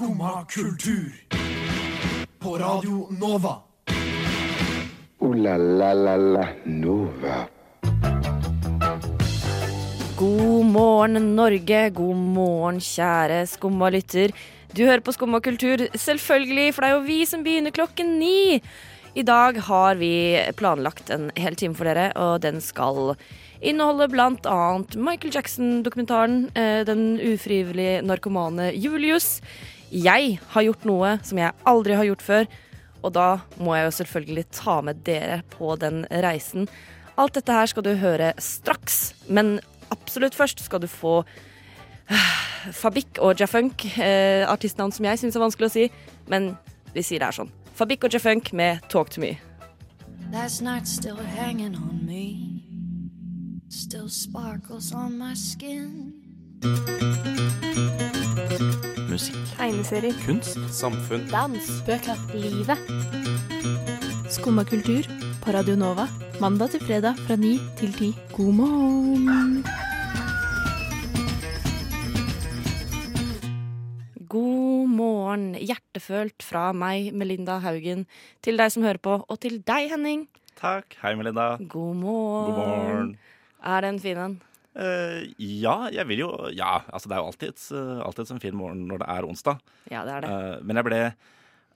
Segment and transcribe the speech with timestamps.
[0.00, 1.12] Skumma kultur.
[2.38, 3.56] På Radio Nova.
[5.18, 7.48] O-la-la-la-la Nova.
[10.16, 11.90] God morgen, Norge.
[11.90, 14.32] God morgen, kjære skumma lytter.
[14.72, 18.62] Du hører på Skumma kultur, selvfølgelig, for det er jo vi som begynner klokken ni.
[19.12, 20.14] I dag har vi
[20.56, 23.18] planlagt en hel time for dere, og den skal
[23.60, 29.42] inneholde blant annet Michael Jackson-dokumentaren eh, Den ufrivillige narkomane Julius.
[29.90, 32.50] Jeg har gjort noe som jeg aldri har gjort før,
[33.02, 36.68] og da må jeg jo selvfølgelig ta med dere på den reisen.
[37.18, 39.58] Alt dette her skal du høre straks, men
[39.90, 41.20] absolutt først skal du få
[42.72, 45.84] Fabik og Jafunk, eh, artistnavn som jeg syns er vanskelig å si,
[46.28, 46.52] men
[46.94, 47.52] vi sier det er sånn.
[47.74, 49.38] Fabik og Jafunk med Talk to me.
[50.30, 52.62] Last night still hanging on me,
[53.68, 56.14] still sparkles on my skin.
[59.10, 62.78] Musikk, Tegneserier, kunst, samfunn, dans, bøker, livet.
[64.30, 65.02] Skumma kultur
[65.42, 66.04] på Radio Nova.
[66.38, 68.10] Mandag til fredag fra ni til ti.
[68.36, 69.64] God morgen!
[74.30, 78.06] God morgen, hjertefølt fra meg, Melinda Haugen,
[78.46, 80.28] til deg som hører på, og til deg, Henning.
[80.60, 80.94] Takk.
[81.02, 81.56] Hei, Melinda.
[81.58, 82.54] God morgen.
[82.54, 83.10] God morgen.
[83.58, 84.38] Er den en fin en?
[84.76, 88.54] Eh, ja, jeg vil jo Ja, altså det er jo alltids, uh, alltids en fin
[88.54, 89.58] morgen når det er onsdag.
[89.90, 90.30] Ja, det er det.
[90.30, 91.00] Uh, men jeg ble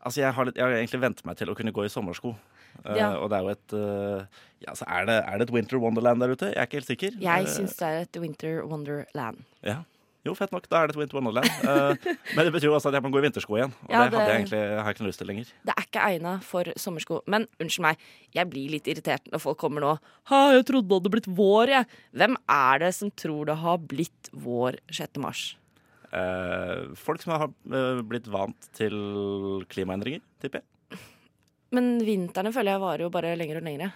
[0.05, 2.34] Altså, jeg har, litt, jeg har egentlig vent meg til å kunne gå i sommersko.
[2.84, 3.06] Eh, Ja.
[3.17, 6.20] Og det er jo et eh, Ja, så er det, er det et winter wonderland
[6.20, 6.51] der ute?
[6.53, 7.17] Jeg er ikke helt sikker.
[7.25, 9.41] Jeg Eh, syns det er et winter wonderland.
[9.64, 9.79] Ja.
[10.25, 10.64] Jo, fett nok.
[10.72, 11.48] Da er det et winter wonderland.
[11.61, 11.92] Uh,
[12.36, 13.75] men det betyr jo også at jeg må gå i vintersko igjen.
[13.84, 15.50] Og Ja, det, hadde jeg egentlig har jeg ikke noe lyst til lenger.
[15.69, 17.19] Det er ikke egna for sommersko.
[17.30, 19.97] Men unnskyld meg, jeg blir litt irritert når folk kommer nå.
[20.33, 22.00] Ha, jeg trodde det hadde blitt vår, jeg.
[22.17, 25.20] Hvem er det som tror det har blitt vår 6.
[25.25, 25.45] mars?
[26.14, 28.97] Eh, folk som har eh, blitt vant til
[29.69, 31.00] klimaendringer, tipper jeg.
[31.75, 33.95] Men vintrene føler jeg varer jo bare lenger og lenger.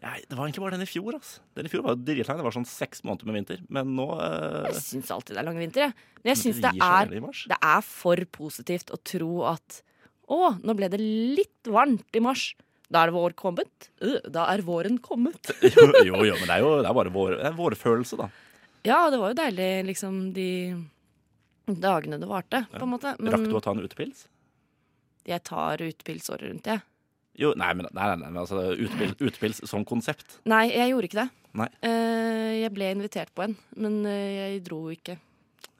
[0.00, 1.16] Nei, det var egentlig bare den i fjor.
[1.18, 1.42] Altså.
[1.58, 2.38] Den i fjor var dritlang.
[2.40, 3.60] Det var sånn seks måneder med vinter.
[3.68, 4.64] Men nå uh...
[4.70, 6.08] Jeg syns alltid det er lange vinter, jeg.
[6.22, 7.12] Men jeg syns det er,
[7.52, 9.80] det er for positivt å tro at
[10.30, 12.52] å, nå ble det litt varmt i mars.
[12.90, 13.90] Da er det vår kommet.
[14.32, 15.52] Da er våren kommet.
[15.76, 18.30] jo, jo, jo, men det er jo det er bare vår, det er vårfølelse, da.
[18.88, 20.50] Ja, det var jo deilig, liksom, de
[21.70, 23.14] dagene det varte, på en måte.
[23.20, 24.24] Rakk du å ta en utepils?
[25.28, 26.82] jeg tar utepils året rundt, jeg.
[27.40, 30.38] Jo, nei, men, nei, nei, nei, altså, utpils, utpils, som konsept.
[30.50, 31.28] Nei, jeg gjorde ikke det.
[31.56, 31.66] Nei.
[31.88, 35.16] Eh, jeg ble invitert på en, men eh, jeg dro ikke.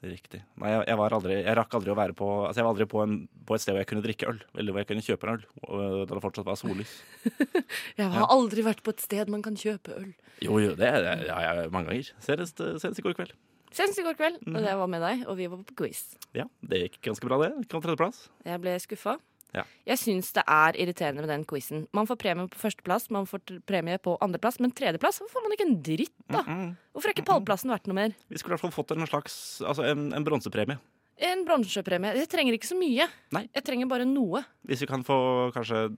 [0.01, 0.39] Riktig.
[0.57, 2.87] Nei, jeg, jeg, var aldri, jeg rakk aldri å være på Altså, jeg var aldri
[2.89, 3.11] på, en,
[3.45, 4.39] på et sted hvor jeg kunne drikke øl.
[4.57, 5.43] Eller hvor jeg kunne kjøpe en øl.
[5.67, 6.95] Øh, da det fortsatt var sollys.
[7.99, 8.25] Jeg har Ja.
[8.33, 10.09] aldri vært på et sted man kan kjøpe øl.
[10.41, 12.09] Jo, jo, det har jeg ja, mange ganger.
[12.25, 13.35] Senest, senest i går kveld.
[13.77, 14.55] Senest i går kveld, Mhm.
[14.57, 16.01] og det var med deg, og vi var på quiz.
[16.33, 17.51] Ja, det gikk ganske bra, det.
[17.69, 18.23] Kom tredjeplass.
[18.49, 19.19] Jeg ble skuffa.
[19.55, 19.65] Ja.
[19.89, 21.83] Jeg syns det er irriterende med den quizen.
[21.95, 25.55] Man får premie på førsteplass, man får premie på andreplass, men tredjeplass hvorfor får man
[25.57, 26.43] ikke en dritt, da?
[26.47, 26.71] Mm, mm.
[26.95, 28.15] Hvorfor er ikke pallplassen verdt noe mer?
[28.31, 29.35] Vi skulle i hvert fall fått en slags
[29.67, 30.79] Altså en, en bronsepremie.
[31.21, 32.15] En bronsepremie.
[32.17, 33.05] Jeg trenger ikke så mye.
[33.35, 33.43] Nei.
[33.53, 34.41] Jeg trenger bare noe.
[34.67, 35.17] Hvis vi kan få
[35.55, 35.89] kanskje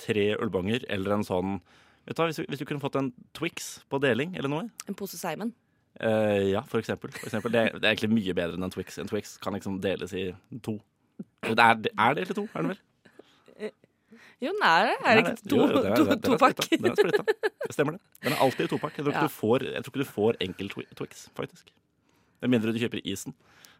[0.00, 1.60] tre ølbonger eller en sånn
[2.02, 4.64] Vet du hva, hvis, vi, hvis du kunne fått en Twix på deling eller noe?
[4.90, 5.52] En pose Seimen.
[6.02, 7.12] Uh, ja, for eksempel.
[7.14, 7.52] For eksempel.
[7.54, 8.96] Det, det er egentlig mye bedre enn en Twix.
[8.98, 10.32] En Twix kan liksom deles i
[10.66, 10.80] to.
[11.46, 12.80] Det er, det er delt i to, er det vel?
[14.42, 14.94] Jo, den er det.
[15.06, 16.62] Er det ikke to, jo, jo, det er- to, det er- to pakk?
[16.72, 17.24] Den er splitta.
[17.62, 18.00] Det stemmer, det.
[18.26, 18.96] Den er alltid i topakk.
[18.98, 19.22] Jeg Ja.
[19.22, 21.70] du får, jeg tror ikke du får enkel Twix, faktisk.
[22.42, 23.34] Med mindre du kjøper isen.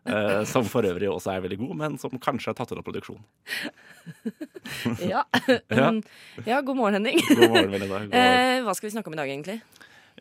[0.05, 3.21] eh, som for øvrig også er veldig god, men som kanskje er tatt under produksjon.
[5.03, 5.23] Ja.
[5.71, 5.91] Ja.
[5.91, 6.03] Mm,
[6.47, 7.21] ja, god morgen, Henning.
[7.29, 7.99] God morgen, Melinda.
[7.99, 8.13] God morgen.
[8.13, 9.61] Eh, hva skal vi snakke om i dag, egentlig?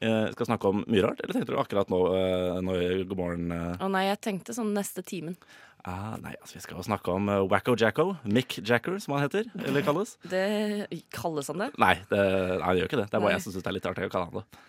[0.02, 2.78] Eh, skal snakke om mye rart, eller tenkte du akkurat nå, eh, nå
[3.10, 3.52] God morgen?
[3.52, 3.76] eh?
[3.84, 5.36] Å nei, jeg tenkte sånn neste timen.
[5.84, 8.12] Ah, nei, altså Vi skal jo snakke om uh, Wacko Jacko.
[8.24, 9.48] Mick Jacker, som han heter.
[9.66, 10.16] Eller kalles.
[10.32, 11.72] Det kalles han det?
[11.82, 13.08] Nei, det, nei, han gjør ikke det.
[13.10, 13.38] Det er bare Nei.
[13.40, 14.62] jeg som syns det er litt artig å kalle han det.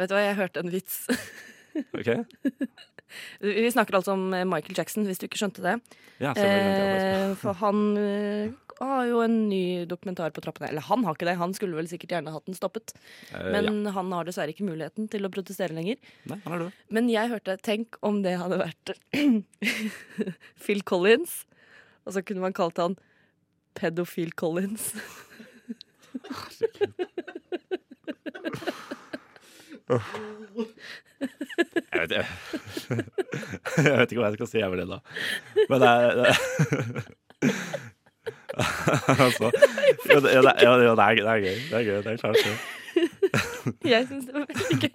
[0.00, 0.96] Vet du hva, jeg hørte en vits.
[1.92, 2.08] Ok?
[3.42, 5.76] Vi snakker altså om eh, Michael Jackson, hvis du ikke skjønte det.
[6.20, 6.32] Ja.
[6.36, 10.70] Eh, for han uh, har jo en ny dokumentar på trappene.
[10.70, 12.94] Eller han har ikke det, han skulle vel sikkert gjerne hatt den stoppet.
[13.32, 15.96] Eh, Men han har dessverre ikke muligheten til å protestere lenger.
[16.30, 16.70] Nei, han er det.
[16.88, 18.86] Men jeg hørte Tenk om det hadde vært
[20.64, 21.42] Phil Collins,
[22.06, 22.96] og så kunne man kalt han
[23.78, 24.94] Pedofil Collins.
[31.20, 32.24] Jeg vet, jeg,
[33.84, 34.98] jeg vet ikke hva jeg skal si, over det, da.
[35.68, 36.30] Men det er det,
[39.20, 39.46] Altså
[40.10, 41.56] ja, det, ja, det, ja, det, er, det er gøy.
[41.70, 42.54] Det er gøy, det er klart det.
[43.92, 44.94] Jeg syns det var veldig gøy.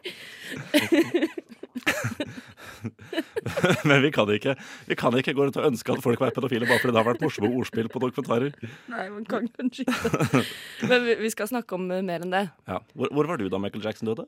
[3.86, 4.56] Men vi kan, ikke,
[4.90, 7.08] vi kan ikke gå rundt og ønske at folk var pedofile bare fordi det har
[7.08, 8.52] vært morsomme ordspill på dokumentarer.
[8.92, 10.44] Nei, man kan kanskje ikke.
[10.90, 12.46] Men vi- vi skal snakke om mer enn det.
[12.68, 12.80] Ja.
[12.94, 14.26] Hvor, hvor var du da Michael Jackson døde?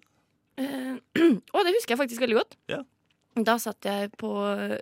[0.57, 0.94] Eh,
[1.56, 2.57] Å, det husker jeg faktisk veldig godt.
[2.71, 2.83] Ja.
[3.38, 4.31] Da satt jeg på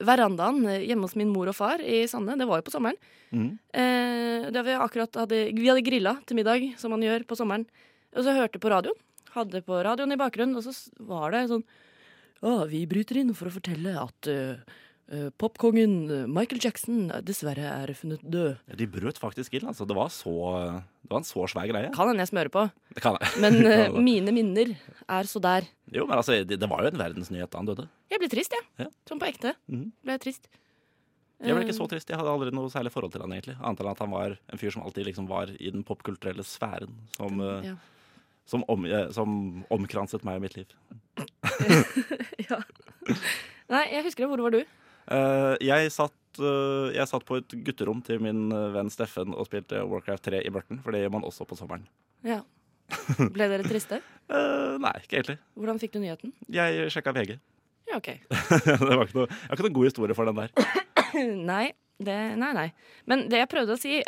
[0.07, 2.37] verandaen hjemme hos min mor og far i Sande.
[2.39, 2.99] Det var jo på sommeren.
[3.35, 3.49] Mm.
[3.75, 7.65] Eh, vi hadde Vi hadde grilla til middag, som man gjør på sommeren.
[8.15, 8.95] Og så hørte på radioen.
[9.35, 10.71] Hadde på radioen i bakgrunnen, og så
[11.03, 11.65] var det sånn
[12.45, 14.63] Å, vi bryter inn for å fortelle at eh,
[15.37, 18.57] popkongen eh, Michael Jackson eh, dessverre er funnet død.
[18.79, 19.67] De brøt faktisk inn.
[19.69, 19.85] altså.
[19.85, 20.33] Det var, så,
[21.05, 21.91] det var en så svær greie.
[21.93, 22.63] Kan hende jeg smører på,
[22.95, 23.29] Det kan jeg.
[23.43, 24.01] men eh, det.
[24.01, 24.73] mine minner
[25.05, 25.67] er så der.
[25.93, 27.87] Jo, men altså, det, det var jo en verdensnyhet da han døde.
[28.09, 28.65] Jeg ble trist, jeg.
[28.81, 28.89] Ja.
[29.09, 29.53] Sånn på ekte.
[29.69, 29.91] Mhm.
[30.05, 30.49] Ble jeg trist.
[31.43, 32.09] Jeg ble ikke Eh, så trist.
[32.09, 33.57] Jeg hadde aldri noe særlig forhold til han egentlig.
[33.59, 36.93] Annet enn at han var en fyr som alltid liksom var i den popkulturelle sfæren.
[37.17, 37.75] Som, eh, Ja.
[38.47, 40.71] som, om, eh, som omkranset meg og mitt liv.
[42.49, 42.61] ja.
[43.69, 44.29] Nei, jeg husker det.
[44.31, 44.63] Hvor var du?
[45.05, 49.47] Eh, jeg, satt, eh, jeg satt på et gutterom til min eh, venn Steffen og
[49.49, 51.85] spilte Warcraft 3 i Burton, for det gjør man også på sommeren.
[52.25, 52.41] Ja.
[53.35, 54.01] Ble dere triste?
[54.29, 55.39] uh, nei, ikke egentlig.
[55.57, 56.33] Hvordan fikk du nyheten?
[56.53, 57.37] Jeg sjekka VG.
[57.89, 58.11] Ja, OK.
[58.65, 60.53] det var ikke noe, jeg har ikke noen god historie for den der.
[61.53, 61.65] Nei.
[61.95, 62.65] Det, nei, nei.
[63.07, 64.01] Men det jeg prøvde å si,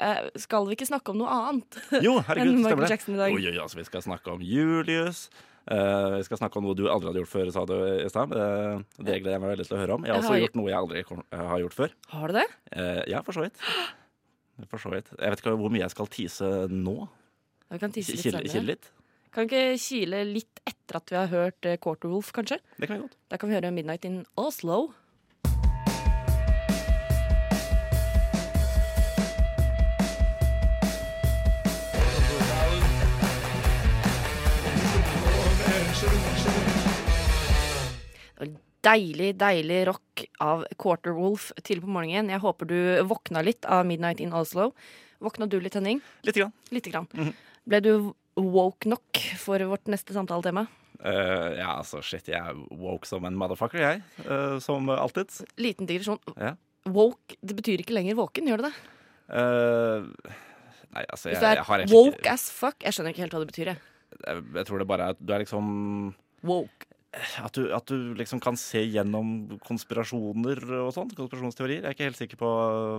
[0.44, 2.90] skal vi ikke snakke om noe annet Jo, enn herregud, Michael stemmer det.
[2.92, 3.36] Jackson i dag?
[3.38, 5.22] Oi, oi, altså, vi skal snakke om Julius.
[5.68, 8.32] Eh, vi skal snakke om noe du aldri hadde gjort før, sa du i stad.
[8.32, 10.06] Eh, det gleder jeg meg veldig til å høre om.
[10.08, 11.92] Jeg har Jeg også har- gjort noe jeg aldri kom, eh, har gjort før.
[12.08, 12.48] Har du det?
[13.12, 13.58] Ja, for så vidt.
[14.70, 15.10] For så vidt.
[15.20, 17.08] Jeg vet ikke hvor mye jeg skal tease nå.
[17.70, 18.92] Vi kan tise litt Kile, kile litt.
[19.32, 22.60] Kan vi ikke kile litt etter at vi har hørt Quarter Wolf, kanskje?
[22.80, 23.16] Det kan vi godt.
[23.30, 24.94] Da kan vi høre Midnight in Oslo.
[38.88, 42.30] Deilig, deilig rock av Quarterwolf til på morgenen.
[42.32, 42.78] Jeg håper du
[43.10, 44.70] våkna litt av Midnight in Oslo.
[45.24, 46.00] Våkna du litt, Henning?
[46.24, 46.54] Lite grann.
[46.72, 47.08] Litt grann.
[47.12, 47.34] Mhm.
[47.68, 47.92] Ble du
[48.38, 50.68] woke nok for vårt neste samtaletema?
[51.02, 54.02] Uh, ja, altså, shit, jeg er woke som en motherfucker, jeg.
[54.24, 55.36] Uh, som alltid.
[55.60, 56.22] Liten digresjon.
[56.38, 56.56] Ja.
[56.88, 58.94] Woke det betyr ikke lenger våken, gjør det det?
[59.28, 60.08] Uh,
[60.96, 63.34] nei, altså, Hvis jeg, du jeg er woke ikke as fuck Jeg skjønner ikke helt
[63.36, 63.74] hva det betyr.
[63.74, 63.82] Jeg.
[64.22, 65.74] jeg, jeg tror det bare er at du er liksom
[66.48, 66.87] Woke.
[67.44, 71.12] At du, at du liksom kan se gjennom konspirasjoner og sånn.
[71.18, 71.84] Konspirasjonsteorier.
[71.84, 72.54] Jeg er ikke helt sikker på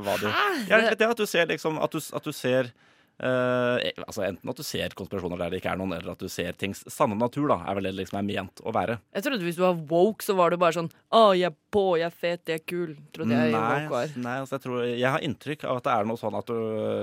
[0.05, 0.29] hva du
[0.71, 2.73] ja, det, At du ser liksom At du, at du ser
[3.19, 6.31] Uh, altså Enten at du ser konspirasjoner der det ikke er noen, eller at du
[6.31, 9.01] ser tings sanne natur, da, er vel det liksom er ment å være.
[9.17, 11.83] Jeg trodde hvis du var woke, så var du bare sånn Å, jeg er på,
[11.99, 12.93] jeg er fet, jeg er kul.
[13.17, 14.13] Trodde jeg nei, woke var.
[14.23, 16.61] nei altså jeg, tror, jeg har inntrykk av at det er noe sånn at du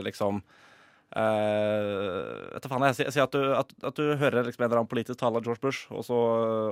[0.08, 0.40] liksom
[1.16, 4.82] Uh, vet du faen, jeg sier, at, du, at, at du hører liksom en eller
[4.82, 6.18] annen politisk tale av George Bush, og så,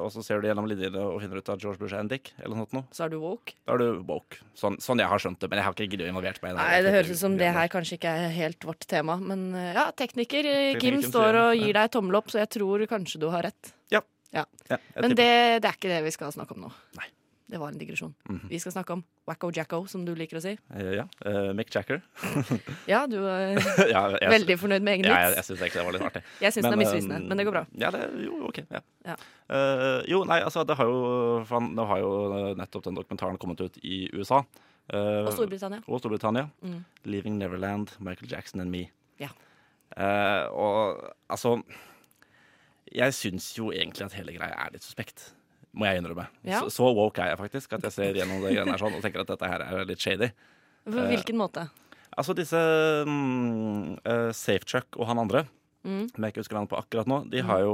[0.04, 2.34] og så ser du gjennom linjene og finner ut at George Bush er en dick,
[2.42, 2.84] eller noe noe.
[2.92, 3.56] Så er du woke?
[3.64, 4.42] Da er du woke.
[4.60, 6.82] Sånn, sånn jeg har skjønt det, men jeg har ikke giddet å involvert meg Nei,
[6.84, 9.16] det høres ut som det her kanskje ikke er helt vårt tema.
[9.24, 12.84] Men eh, ja, tekniker eh, Kim står og gir deg tommel opp, så jeg tror
[12.92, 13.74] kanskje du har rett.
[13.94, 14.04] Ja,
[14.34, 14.44] Ja.
[14.70, 15.32] ja Men det,
[15.64, 16.74] det er ikke det vi skal snakke om nå.
[17.00, 17.08] Nei.
[17.54, 18.16] Det var en digresjon.
[18.26, 18.48] Mhm.
[18.50, 20.56] Vi skal snakke om Wacko Jacko, som du liker å si.
[20.74, 22.02] Eh, Ja, Uh, Mick Jacker.
[22.90, 23.54] Ja, du er
[23.94, 25.50] ja, jeg, veldig fornøyd med egen ja, jeg, vits.
[25.52, 26.24] jeg syns det var litt artig.
[26.42, 27.64] Jeg syns den er misvisende, eh, men det går bra.
[27.78, 28.64] Ja, det, jo, ok.
[28.74, 28.82] Ja.
[29.06, 29.18] Ja.
[29.54, 32.12] Uh, jo, nei, altså, det har jo, fan, det har jo
[32.58, 34.42] nettopp den dokumentaren kommet ut i USA.
[34.90, 35.84] Uh, Og Storbritannia.
[35.88, 36.48] og Storbritannia.
[36.66, 36.82] Mm.
[37.06, 38.88] 'Leaving Neverland', Michael Jackson and Me.
[39.22, 39.30] Ja.
[39.94, 41.62] Uh, og altså
[42.92, 45.30] Jeg syns jo egentlig at hele greia er litt suspekt.
[45.74, 46.28] Må jeg innrømme.
[46.46, 46.60] Ja.
[46.62, 49.02] Så, så woke er jeg faktisk at jeg ser gjennom det greiene her sånn og
[49.02, 50.30] tenker at dette her er litt shady.
[50.86, 51.64] På hvilken måte?
[52.14, 52.60] Altså disse
[53.10, 55.48] mm, uh, Safechuck og han andre,
[55.84, 56.06] Mm.
[56.14, 57.72] som jeg ikke husker navnet på akkurat nå, de har jo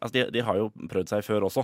[0.00, 1.62] Altså, de, de har jo prøvd seg før også.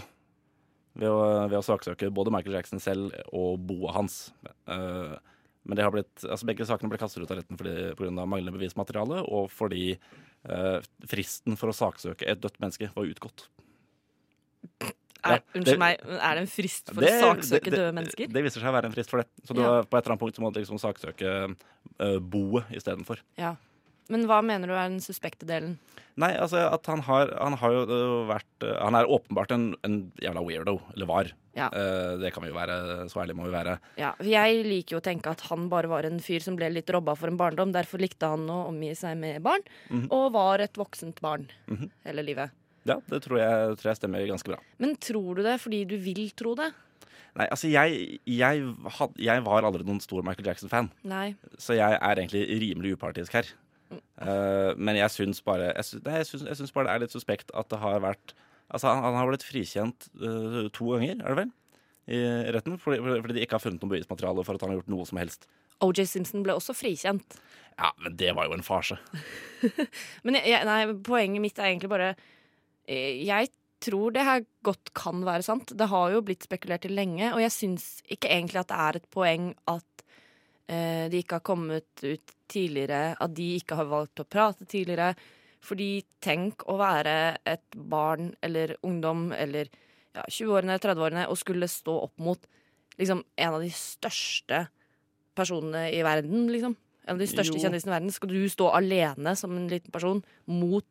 [1.00, 4.16] Ved å, ved å saksøke både Michael Jackson selv og boet hans.
[4.68, 5.16] Uh,
[5.64, 8.10] men det har blitt, altså begge sakene ble kastet ut av retten pga.
[8.28, 9.94] manglende bevismateriale, og fordi
[10.50, 13.46] uh, fristen for å saksøke et dødt menneske var utgått.
[15.26, 18.32] Er, Ja, det- meg, er det en frist for Det- å saksøke det- døde mennesker?
[18.32, 19.28] Det viser seg å være en frist for det.
[19.44, 19.82] Så du, Ja.
[19.82, 21.56] på et eller annet punkt så må du liksom saksøke
[22.00, 23.18] uh, boet istedenfor.
[23.38, 23.56] Ja.
[24.08, 25.78] Men hva mener du er den suspekte delen?
[26.16, 29.74] Nei, altså at han har, han har jo øh, vært øh, Han er åpenbart en,
[29.84, 30.80] en jævla weirdo.
[30.94, 31.32] Eller var.
[31.56, 31.66] Ja.
[31.74, 33.08] Uh, det kan vi jo være.
[33.10, 33.78] Så ærlig må vi være.
[33.98, 36.86] Ja, Jeg liker jo å tenke at han bare var en fyr som ble litt
[36.88, 37.72] robba for en barndom.
[37.74, 40.06] Derfor likte han å omgi seg med barn, Mhm.
[40.10, 41.90] og var et voksent barn Mhm.
[42.06, 42.50] hele livet.
[42.86, 44.60] Ja, det tror jeg, tror jeg stemmer ganske bra.
[44.82, 46.70] Men tror du det fordi du vil tro det?
[47.36, 48.62] Nei, altså jeg, jeg,
[48.96, 51.34] had, jeg var aldri noen stor Michael Jackson-fan, Nei.
[51.60, 53.50] så jeg er egentlig rimelig upartisk her.
[54.16, 57.02] Uh, men jeg syns bare jeg syns, nei, jeg, syns, jeg syns bare det er
[57.04, 58.32] litt suspekt at det har vært
[58.66, 61.52] Altså, han, han har blitt frikjent uh, to ganger, er det vel?
[62.06, 62.18] i
[62.54, 65.06] retten, fordi, fordi de ikke har funnet noe bevismateriale for at han har gjort noe
[65.08, 65.48] som helst.
[65.82, 67.38] OJ Simpson ble også frikjent.
[67.76, 68.96] Ja, men det var jo en farse.
[70.24, 72.14] Men jeg, nei, poenget mitt er egentlig bare
[72.86, 73.50] Jeg
[73.82, 75.72] tror det her godt kan være sant.
[75.76, 78.98] Det har jo blitt spekulert i lenge, og jeg syns ikke egentlig at det er
[79.00, 80.04] et poeng at
[80.72, 85.12] eh, de ikke har kommet ut tidligere, at de ikke har valgt å prate tidligere.
[85.66, 85.90] Fordi
[86.22, 89.68] tenk å være et barn eller ungdom eller
[90.14, 92.46] ja, 20-årene, 30-årene og skulle stå opp mot
[93.00, 94.66] liksom en av de største
[95.36, 96.76] personene i verden, liksom.
[97.06, 97.66] En av de største Jo.
[97.66, 98.14] kjendisene i verden.
[98.14, 100.86] Skal du stå alene som en liten person mot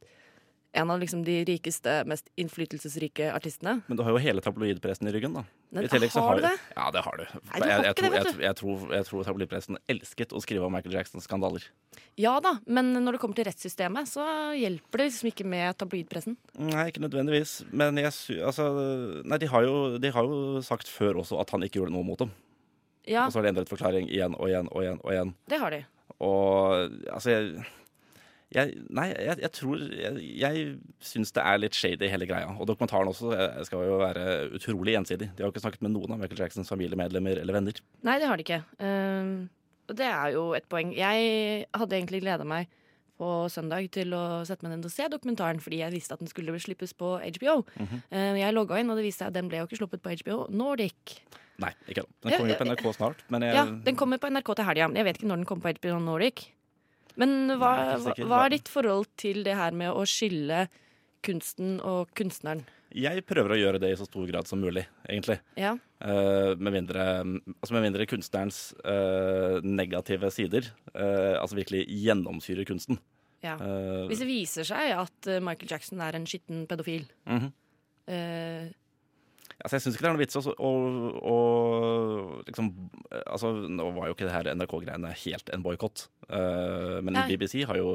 [0.75, 3.79] en av liksom de rikeste, mest innflytelsesrike artistene?
[3.87, 5.45] Men du har jo hele tabloidpressen i ryggen, da.
[5.75, 6.53] Men I tillegg så har du det?
[6.75, 7.23] Ja, det har du.
[7.25, 10.75] Nei, du jeg, jeg, tror, jeg, jeg, tror, jeg tror tabloidpressen elsket å skrive om
[10.75, 11.65] Michael Jacksons skandaler.
[12.19, 16.37] Ja da, men når det kommer til rettssystemet, så hjelper det liksom ikke med tabloidpressen.
[16.59, 17.57] Nei, ikke nødvendigvis.
[17.75, 18.13] Men jeg.
[18.45, 18.69] Altså,
[19.23, 22.07] nei, de har, jo, de har jo sagt før også at han ikke gjorde noe
[22.07, 22.31] mot dem.
[23.05, 25.01] Ja, Og så har de endret forklaring igjen og igjen og igjen.
[25.03, 25.33] Og igjen.
[25.51, 25.81] det har de.
[26.25, 27.65] Og altså jeg,
[28.61, 30.63] jeg Nei, jeg, jeg tror Jeg, jeg
[31.03, 32.51] syns det er litt shady, hele greia.
[32.55, 35.29] Og dokumentaren også jeg skal jo være utrolig gjensidig.
[35.35, 37.81] De har jo ikke snakket med noen av Michael Jacksons familiemedlemmer eller venner.
[38.07, 38.61] Nei, det har de ikke.
[38.79, 39.35] Ehm,
[39.89, 40.93] og det er jo et poeng.
[40.97, 42.71] Jeg hadde egentlig gleda meg
[43.15, 46.27] på søndag til å sette meg ned og se dokumentaren, fordi jeg visste at den
[46.31, 47.61] skulle slippes på HBO.
[47.79, 48.01] Mhm.
[48.11, 50.11] Ehm, jeg logga inn, og det viste seg at den ble jo ikke sluppet på
[50.19, 51.19] HBO Nordic.
[51.63, 52.09] Nei, ikke da.
[52.25, 53.21] Den kommer jo på NRK snart.
[53.31, 54.89] Men jeg, Ja, Den kommer på NRK til helga.
[54.91, 56.51] Jeg vet ikke når den kommer på HBO Nordic.
[57.21, 60.65] Men hva, hva, hva er ditt forhold til det her med å skille
[61.25, 62.65] kunsten og kunstneren?
[62.95, 65.41] jeg prøver å gjøre det i så stor grad som mulig, egentlig.
[65.59, 67.03] Ja, Uh, med, mindre,
[67.55, 72.99] altså med mindre kunstnerens uh, negative sider altså virkelig gjennomsyrer kunsten.
[73.41, 73.55] ja.
[74.05, 77.47] Hvis det viser seg at Michael Jackson er en skitten pedofil mhm.
[78.11, 78.67] eh,
[79.63, 80.71] Altså, jeg syns ikke det er noe vits å, å,
[81.31, 81.35] å
[82.43, 82.69] liksom
[83.23, 87.23] Altså, nå var jo ikke det her NRK-greiene helt en boikott, uh, men Nei.
[87.31, 87.87] BBC har jo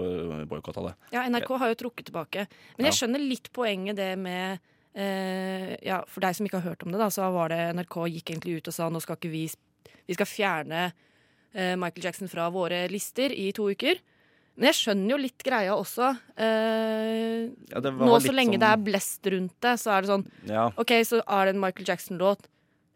[0.49, 0.95] boikotta det.
[1.13, 2.47] Ja, NRK har jo trukket tilbake.
[2.79, 4.63] Men jeg skjønner litt poenget det med
[4.97, 7.99] uh, Ja, for deg som ikke har hørt om det, da, så var det NRK
[8.17, 9.45] gikk egentlig ut og sa nå skal ikke vi
[10.09, 14.01] Vi skal fjerne uh, Michael Jackson fra våre lister i to uker.
[14.57, 16.11] Men jeg skjønner jo litt greia også.
[16.37, 20.03] Eh, Ja, det var nå så lenge sånn- det er blest rundt det, så er
[20.03, 22.49] det sånn Ja, OK, så er det en Michael Jackson-låt,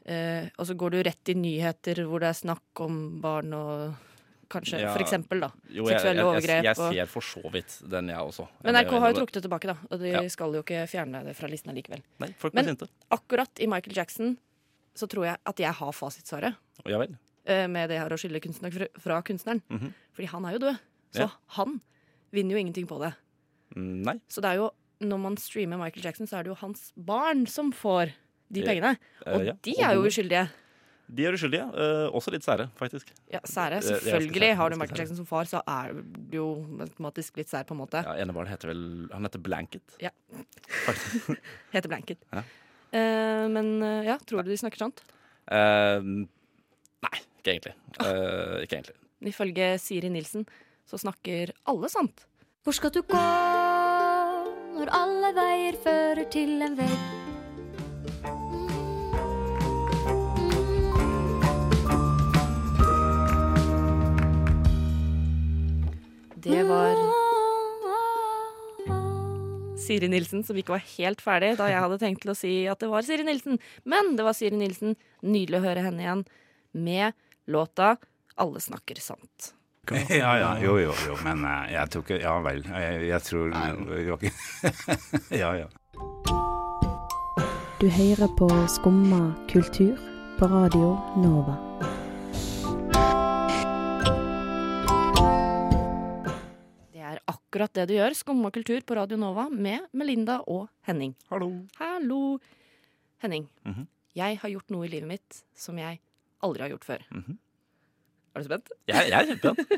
[0.07, 3.95] eh, og så går du rett i nyheter hvor det er snakk om barn og
[4.55, 5.51] Kanskje, Ja, for eksempel, da.
[5.69, 8.47] jo, jeg, Seksuelle jeg, jeg, overgrep jeg ser for så vidt den, jeg også.
[8.63, 11.35] Men NRK har jo trukket det tilbake, da, og de skal jo ikke fjerne det
[11.35, 12.03] fra listen likevel.
[12.21, 12.77] Nei, Men-.
[13.11, 14.37] Akkurat i Michael Jackson
[14.95, 16.55] så tror jeg at jeg har fasitsvaret
[16.87, 17.17] Ja vel.
[17.47, 19.61] eh, med det her å skille kunstner fra, kunstneren.
[19.63, 19.63] kunstneren.
[19.71, 19.93] -hmm.
[20.13, 20.79] Fordi han er jo død.
[21.15, 21.31] Så Ja.
[21.59, 21.81] han
[22.35, 23.13] vinner jo ingenting på det.
[23.77, 24.17] Mm, Nei.
[24.29, 24.71] Så det er jo,
[25.05, 28.13] når man streamer Michael Jackson, så er det jo hans barn som får
[28.53, 28.97] de pengene.
[29.27, 29.53] Eh, Og ja.
[29.63, 30.49] de er jo uskyldige.
[31.15, 31.65] De er uskyldige.
[31.75, 33.11] eh, også litt sære, faktisk.
[33.31, 33.77] Ja, sære.
[33.77, 34.55] Eh, Selvfølgelig.
[34.57, 34.99] Har du Michael.
[35.03, 36.47] Jackson som far, så er du jo
[36.81, 38.03] automatisk litt sær, på en måte.
[38.03, 39.83] Ja, Enebarn heter vel Han heter Blanket.
[40.01, 40.11] Ja.
[40.87, 41.39] Faktisk.
[41.75, 42.19] Heter Blanket.
[42.33, 42.43] Ja.
[42.95, 45.03] Eh, men ja, tror du de snakker sant?
[45.51, 47.75] Eh, nei, ikke egentlig.
[48.01, 48.97] Eh, ikke egentlig.
[49.25, 50.47] Ifølge Siri Nilsen
[50.89, 52.27] så snakker alle sant.
[52.65, 53.25] Hvor skal du gå
[54.75, 57.03] når alle veier fører til en vegg?
[66.45, 66.99] Det var
[69.81, 72.81] Siri Nilsen som ikke var helt ferdig da jeg hadde tenkt til å si at
[72.85, 73.57] det var Siri Nilsen.
[73.89, 74.97] Men det var Siri Nilsen.
[75.25, 76.25] Nydelig å høre henne igjen
[76.73, 77.17] med
[77.49, 77.97] låta
[78.37, 79.53] 'Alle snakker sant'.
[80.09, 82.63] Ja, ja, jo, jo, jo, men eh, jeg tror ikke Ja vel.
[82.65, 83.53] Jeg, jeg tror
[84.01, 84.31] Joakim
[85.43, 85.67] Ja, ja.
[87.81, 89.99] Du hører på Skumma kultur
[90.39, 91.59] på Radio Nova.
[96.93, 98.15] Det er akkurat det du gjør.
[98.17, 101.15] Skumma kultur på Radio Nova med Melinda og Henning.
[101.31, 101.51] Hallo.
[101.81, 102.39] Hallo.
[103.23, 103.87] Henning, Mhm.
[104.15, 106.01] jeg har gjort noe i livet mitt som jeg
[106.43, 107.03] aldri har gjort før.
[107.11, 107.39] Mhm.
[108.35, 108.73] Er du spent?
[108.91, 109.75] Jeg, jeg er kjempespent.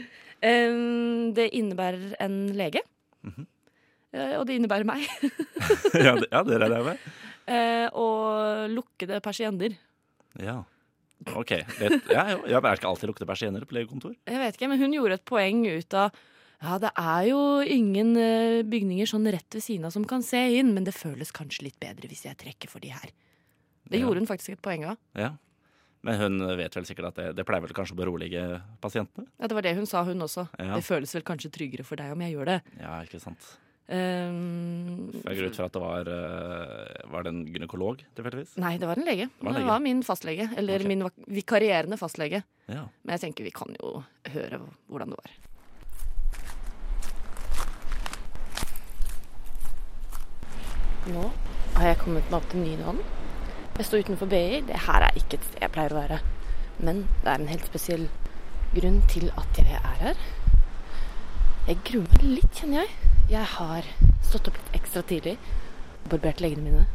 [0.50, 2.82] um, det innebærer en lege.
[3.26, 3.48] Mhm.
[4.16, 5.02] Eh, og det innebærer meg.
[6.06, 7.10] ja, det, ja, det regner jeg med.
[7.46, 9.74] Uh, og lukkede persienner.
[10.40, 10.60] Ja.
[11.34, 11.52] OK.
[11.80, 14.14] Det, ja, jo, jeg ikke alltid lukter persienner på legekontor.
[14.28, 16.24] Jeg vet ikke, men hun gjorde et poeng ut av
[16.56, 20.40] ja, det er jo ingen eh, bygninger sånn rett ved siden av som kan se
[20.56, 23.12] inn, men det føles kanskje litt bedre hvis jeg trekker for de her.
[23.86, 24.06] Det Ja.
[24.06, 24.96] gjorde hun faktisk et poeng av.
[25.14, 25.34] Ja.
[26.04, 28.42] Men hun vet vel sikkert at det, det pleier vel kanskje å berolige
[28.82, 29.26] pasientene?
[29.40, 30.48] Ja, det var det hun sa, hun også.
[30.58, 30.74] Ja.
[30.76, 32.58] Det føles vel kanskje tryggere for deg om jeg gjør det.
[32.82, 33.54] Ja, ikke sant.
[33.86, 38.56] Um, Jeg går ut fra at det var eh, Var det en gynekolog, tilfeldigvis?
[38.58, 39.28] nei, det var en lege.
[39.38, 40.48] var en Det var min fastlege.
[40.58, 40.88] Eller okay.
[40.90, 42.42] min vikarierende fastlege.
[42.66, 42.88] Ja.
[43.04, 44.02] Men jeg tenker vi kan jo
[44.34, 44.58] høre
[44.90, 45.36] hvordan det var.
[51.06, 51.28] Nå
[51.76, 53.25] har jeg kommet meg opp til Nydalen.
[53.76, 54.60] Jeg står utenfor BI.
[54.64, 56.16] Det her er ikke et sted jeg pleier å være.
[56.78, 58.06] Men det er en helt spesiell
[58.72, 60.22] grunn til at jeg er her.
[61.66, 63.10] Jeg gruer meg litt, kjenner jeg.
[63.34, 63.90] Jeg har
[64.24, 65.34] stått opp litt ekstra tidlig
[66.08, 66.86] barbert leggene mine.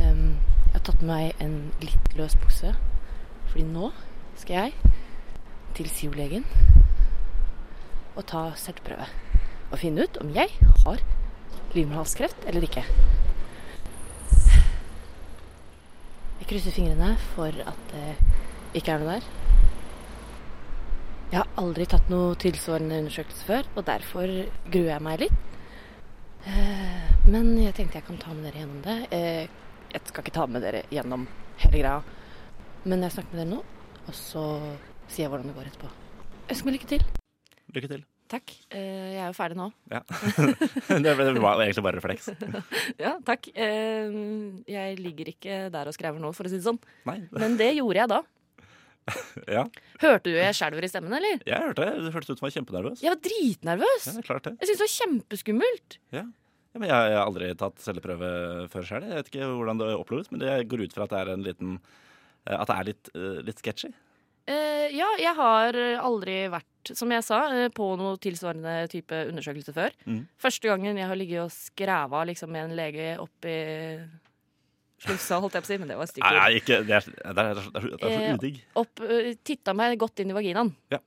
[0.00, 2.72] Um, jeg har tatt med meg en litt løs bukse,
[3.50, 3.90] fordi nå
[4.40, 4.94] skal jeg
[5.76, 6.48] til SIO-legen
[8.16, 9.10] og ta selvprøve.
[9.68, 10.56] Og finne ut om jeg
[10.86, 11.04] har
[11.76, 12.86] livmorhalskreft eller ikke.
[16.40, 19.28] Jeg krysser fingrene for at det ikke er noe der.
[21.32, 24.30] Jeg har aldri tatt noe tilsvarende undersøkelse før, og derfor
[24.70, 25.38] gruer jeg meg litt.
[26.46, 28.98] Eh, Men jeg tenkte jeg kan ta med dere gjennom det.
[29.12, 29.46] Eh,
[29.92, 31.26] Jeg skal ikke ta med dere gjennom
[31.62, 32.02] hele greia,
[32.84, 33.62] men jeg snakker med dere nå,
[34.08, 34.42] og så
[35.08, 35.88] sier jeg hvordan det går etterpå.
[36.50, 37.04] Ønsker meg lykke til.
[37.74, 38.02] Lykke til.
[38.26, 38.50] Takk.
[38.74, 39.68] Eh, Jeg er jo ferdig nå.
[39.92, 40.00] Ja.
[41.04, 42.30] det var egentlig bare refleks.
[43.04, 43.46] Ja, takk.
[43.54, 44.16] Eh,
[44.70, 46.80] Jeg ligger ikke der og skrever nå, for å si det sånn.
[47.06, 47.20] Nei.
[47.42, 48.22] Men det gjorde jeg da.
[49.46, 49.60] Ja,
[50.02, 51.38] Hørte du jeg skjelver i stemmen, eller?
[51.46, 51.92] jeg hørte det.
[52.02, 53.02] Det hørtes ut som jeg var kjempenervøs.
[53.04, 54.06] Jeg var dritnervøs.
[54.10, 54.52] Ja, klart det.
[54.58, 55.96] Jeg syntes det var kjempeskummelt.
[56.16, 56.24] Ja.
[56.26, 58.30] Ja, men jeg, jeg har aldri tatt celleprøve
[58.72, 59.06] før sjøl.
[59.06, 61.46] Jeg vet ikke hvordan det oppleves, men det går ut fra at det er en
[61.46, 63.12] liten eh, At det er litt,
[63.46, 63.92] litt sketchy.
[64.46, 69.90] Ja, jeg har aldri vært, som jeg sa, eh, på noe tilsvarende type undersøkelse før.
[70.06, 70.22] Mm.
[70.38, 73.56] Første gangen jeg har ligget og skræva liksom, med en lege oppi
[75.02, 77.26] slufsa, holdt jeg på å si, men det var stygt Nei, ikke Det er, det
[77.28, 78.60] er, det er, det er så Eh, udigg.
[79.04, 80.72] Eh, titta meg godt inn i vaginaen.
[80.92, 81.02] Ja.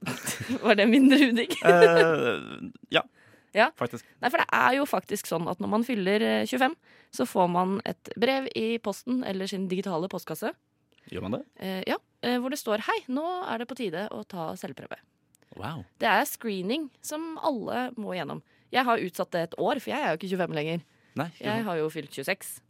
[0.64, 1.52] var det mindre udigg?
[1.60, 3.02] Eh, ja,
[3.52, 3.66] Ja.
[3.76, 4.06] faktisk.
[4.22, 6.72] Nei, for det er jo faktisk sånn at når man fyller eh, 25,
[7.12, 10.54] så får man et brev i posten eller sin digitale postkasse.
[11.10, 11.42] Gjør man det?
[11.58, 15.00] Eh, ja, eh, hvor det står 'Hei, nå er det på tide å ta celleprøve'.
[15.58, 15.84] Wow.
[15.98, 18.42] Det er screening som alle må gjennom.
[18.70, 20.82] Jeg har utsatt det et år, for jeg er jo ikke 25 lenger.
[21.18, 22.60] Nei, ikke Jeg har jo fylt 26.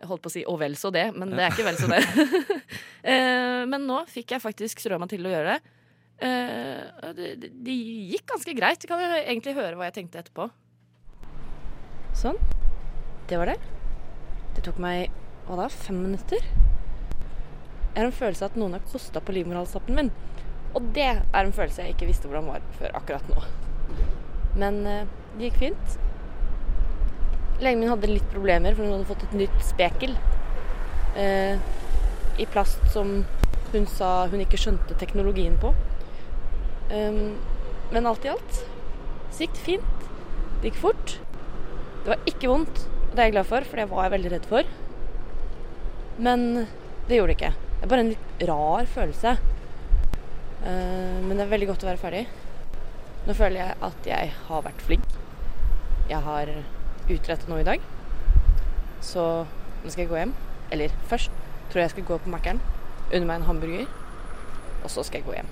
[0.00, 1.88] Jeg holdt på å si 'og vel så det', men det er ikke vel så
[1.88, 2.02] det.
[3.04, 5.60] Eh, men nå fikk jeg faktisk strø meg til å gjøre det.
[6.24, 7.74] Eh, det, det, det
[8.14, 8.80] gikk ganske greit.
[8.80, 10.48] Du kan jo egentlig høre hva jeg tenkte etterpå.
[12.16, 12.40] Sånn.
[13.28, 13.58] Det var det.
[14.56, 15.12] Det tok meg
[15.44, 16.63] hva da, fem minutter?
[17.94, 20.08] Jeg har en følelse av at noen har kosta på livmorhalstappen min.
[20.74, 23.44] Og det er en følelse jeg ikke visste hvordan var før akkurat nå.
[24.58, 25.96] Men eh, det gikk fint.
[27.62, 30.16] Legen min hadde litt problemer, for hun hadde fått et nytt spekel.
[31.14, 31.54] Eh,
[32.42, 33.20] I plast som
[33.74, 35.70] hun sa hun ikke skjønte teknologien på.
[36.90, 37.36] Um,
[37.94, 38.58] men alt i alt
[39.32, 40.08] så gikk det fint.
[40.60, 41.16] Det gikk fort.
[42.04, 44.32] Det var ikke vondt, og det er jeg glad for, for det var jeg veldig
[44.34, 44.74] redd for.
[46.22, 46.48] Men
[47.08, 47.63] det gjorde det ikke.
[47.78, 49.34] Det er bare en litt rar følelse.
[50.64, 52.22] Eh, men det er veldig godt å være ferdig.
[53.26, 55.04] Nå føler jeg at jeg har vært flink.
[56.10, 56.50] Jeg har
[57.08, 57.84] utrettet noe i dag.
[59.04, 59.24] Så
[59.84, 60.32] nå skal jeg gå hjem.
[60.72, 61.32] Eller først
[61.70, 62.60] tror jeg jeg skal gå på Mækkern,
[63.10, 63.86] unne meg en hamburger,
[64.84, 65.50] og så skal jeg gå hjem.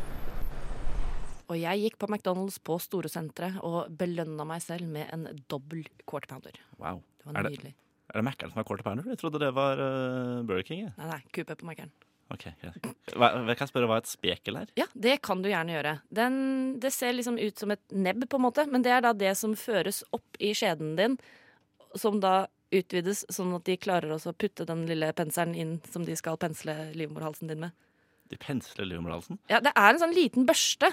[1.53, 6.31] Og jeg gikk på McDonald's på Storosenteret og belønna meg selv med en dobbel quarter
[6.33, 6.57] pounder.
[6.81, 7.03] wow.
[7.23, 7.75] Det var Er det, nydelig.
[8.11, 9.05] er det Mækkern som er quarter pounder?
[9.13, 10.81] Jeg trodde det var uh, Burger King.
[10.87, 10.93] Ja.
[10.99, 11.93] Nei, nei, QP på Mækkern.
[12.33, 12.87] Ok, greit.
[13.13, 14.73] Hva, kan jeg spørre hva et spekel er?
[14.79, 15.95] Ja, det kan du gjerne gjøre.
[16.15, 16.35] Den,
[16.81, 19.35] det ser liksom ut som et nebb, på en måte, men det er da det
[19.39, 21.19] som føres opp i skjeden din,
[21.99, 26.07] som da utvides sånn at de klarer også å putte den lille penselen inn som
[26.09, 27.77] de skal pensle livmorhalsen din med.
[28.33, 29.37] De pensler livmorhalsen?
[29.53, 30.89] Ja, det er en sånn liten børste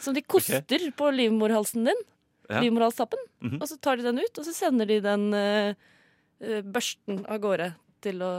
[0.00, 2.02] som de koster på livmorhalsen din.
[2.50, 2.62] Ja.
[2.64, 3.20] Livmorhalstappen.
[3.44, 3.60] Mhm.
[3.60, 7.68] Og så tar de den ut, og så sender de den eh, børsten av gårde
[8.02, 8.32] til, å,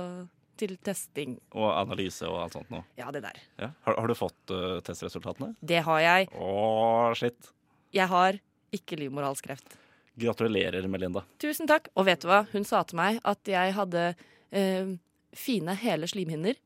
[0.62, 1.36] til testing.
[1.58, 2.86] Og analyse og alt sånt noe.
[3.00, 3.38] Ja, det der.
[3.62, 3.72] Ja.
[3.88, 5.54] Har, har du fått uh, testresultatene?
[5.60, 6.32] Det har jeg.
[6.38, 7.52] Åh, shit.
[7.96, 8.40] Jeg har
[8.76, 9.78] ikke livmorhalskreft.
[10.22, 11.24] Gratulerer, Melinda.
[11.42, 11.90] Tusen takk.
[11.98, 12.44] Og vet du hva?
[12.52, 14.94] Hun sa til meg at jeg hadde uh,
[15.36, 16.60] fine, hele slimhinner.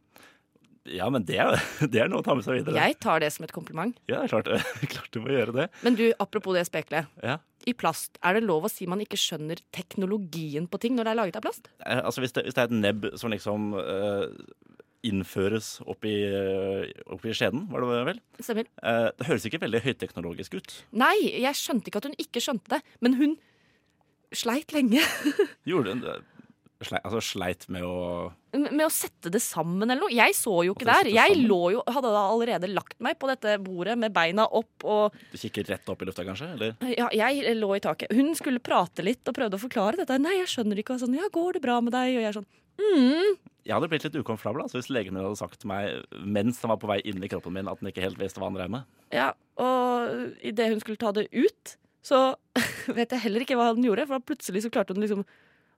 [0.85, 1.57] Ja, men det, er-
[1.91, 2.77] det er noe å ta med seg videre.
[2.77, 3.97] Jeg tar det som et kompliment.
[4.11, 4.49] Ja, klart,
[4.93, 5.67] klart du må gjøre det.
[5.85, 7.09] Men du, apropos det spekelet.
[7.25, 7.39] Ja.
[7.65, 11.13] I plast, er det lov å si man ikke skjønner teknologien på ting når det
[11.15, 11.71] er laget av plast?
[11.81, 14.27] Eh, Altså, hvis det, hvis det er et nebb som liksom uh,
[15.05, 18.21] innføres oppi, i, eh, skjeden, var det vel?
[18.41, 18.69] Stemmer.
[18.81, 20.77] Uh, det høres ikke veldig høyteknologisk ut.
[20.97, 23.35] Nei, jeg skjønte ikke at hun ikke skjønte det, men hun
[24.35, 25.01] sleit lenge.
[25.69, 26.15] Gjorde hun det?
[26.85, 27.95] Slei, altså, sleit med å
[28.55, 30.13] Med å sette det sammen eller noe.
[30.15, 31.09] Jeg så jo ikke der.
[31.11, 31.47] Jeg sammen?
[31.49, 35.39] lå jo, hadde da allerede lagt meg på dette bordet med beina opp og Du
[35.41, 36.51] kikke rett opp i lufta, kanskje?
[36.55, 36.77] Eller?
[36.95, 38.13] Ja, jeg lå i taket.
[38.15, 40.21] Hun skulle prate litt og prøvde å forklare dette.
[40.21, 40.95] Nei, jeg skjønner ikke.
[40.95, 42.15] Og sånn, ja, går det bra med deg?
[42.15, 43.35] Og jeg er sånn, mm.
[43.65, 46.69] Jeg hadde blitt litt ukomfortabel altså, hvis legen min hadde sagt til meg mens han
[46.69, 48.69] var på vei inn i kroppen min, at han ikke helt visste hva han drev
[48.75, 48.85] med.
[49.15, 51.73] Ja, og idet hun skulle ta det ut,
[52.05, 52.35] så
[52.97, 54.05] vet jeg heller ikke hva han gjorde.
[54.11, 55.25] For plutselig så klarte hun liksom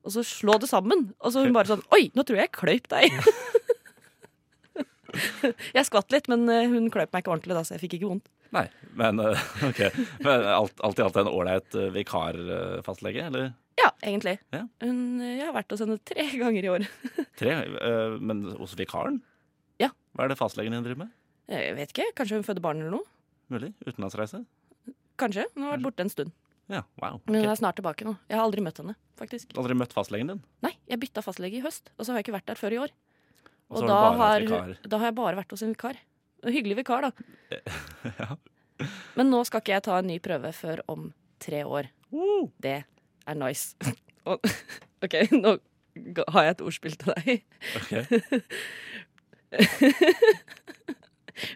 [0.05, 1.09] å så slå det sammen.
[1.19, 3.11] Og så hun bare sånn Oi, nå tror jeg jeg kløyp deg.
[5.77, 8.11] jeg skvatt litt, men eh, hun kløyp meg ikke ordentlig, da, så jeg fikk ikke
[8.11, 8.27] vondt.
[8.55, 8.65] Nei,
[8.99, 9.81] men eh, ok.
[10.23, 14.37] Men alt, alt i alt en ålreit eh, vikarfastlege, eller Ja, egentlig.
[14.55, 14.63] Ja.
[14.83, 16.87] Hun, jeg har vært hos henne tre ganger i år.
[17.39, 17.57] tre?
[18.23, 19.21] Men hos vikaren?
[19.81, 19.91] Ja.
[20.17, 21.13] Hva er det fastlegen din driver med?
[21.47, 23.07] Jeg vet ikke, Kanskje hun føder barn eller noe?
[23.53, 23.71] Mulig?
[23.85, 24.41] Utenlandsreise?
[25.17, 25.45] Kanskje.
[25.55, 26.33] Hun har vært borte en stund.
[26.67, 27.21] Ja, wow.
[27.25, 28.17] Men hun er snart tilbake nå.
[28.27, 29.53] Jeg har aldri møtt henne, faktisk.
[29.59, 30.41] Aldri møtt fastlegen din?
[30.65, 32.81] Nei, jeg bytta fastlege i høst, og så har jeg ikke vært der før i
[32.83, 32.93] år.
[33.71, 34.45] Og Og, da, har
[34.83, 35.99] da har jeg bare vært hos en vikar.
[36.43, 37.11] En hyggelig vikar, da.
[38.19, 38.37] Ja.
[39.17, 41.07] Men nå skal ikke jeg ta en ny prøve før om
[41.41, 41.87] tre år.
[42.61, 43.73] Det er nice.
[45.03, 45.55] OK, nå
[46.35, 47.41] har jeg et ordspill til deg.
[47.79, 47.89] Ok.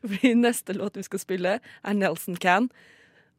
[0.01, 2.69] Fordi neste låt vi skal spille, er Nelson Can.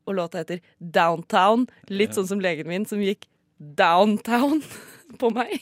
[0.04, 1.68] Og låta heter Downtown.
[1.92, 3.28] Litt sånn som legen min som gikk
[3.62, 4.62] downtown
[5.20, 5.60] på meg.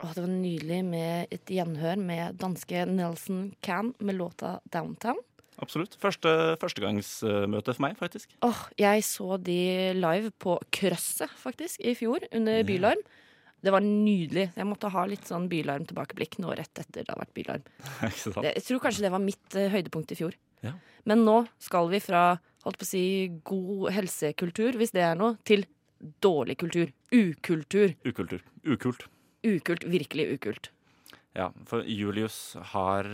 [0.00, 5.20] Åh, det var nydelig med et gjenhør med danske Nelson Can med låta Downtown.
[5.62, 5.94] Absolutt.
[6.00, 6.30] Første,
[6.62, 8.32] Førstegangsmøte for meg, faktisk.
[8.46, 9.58] Åh, jeg så de
[9.98, 13.04] live på Krøsset, faktisk, i fjor, under Bylarm.
[13.64, 14.50] Det var nydelig.
[14.58, 17.62] Jeg måtte ha litt sånn Bylarm-tilbakeblikk nå rett etter det har vært Bylarm.
[18.44, 20.36] Jeg tror kanskje det var mitt eh, høydepunkt i fjor.
[20.64, 20.74] Ja.
[21.08, 22.26] Men nå skal vi fra
[22.64, 23.04] holdt på å si,
[23.44, 25.64] god helsekultur, hvis det er noe, til
[26.24, 26.92] dårlig kultur.
[27.12, 27.94] Ukultur.
[28.04, 28.44] Ukultur.
[28.64, 29.06] Ukult.
[29.44, 29.88] Ukult.
[29.88, 30.70] Virkelig ukult.
[31.36, 33.08] Ja, for Julius har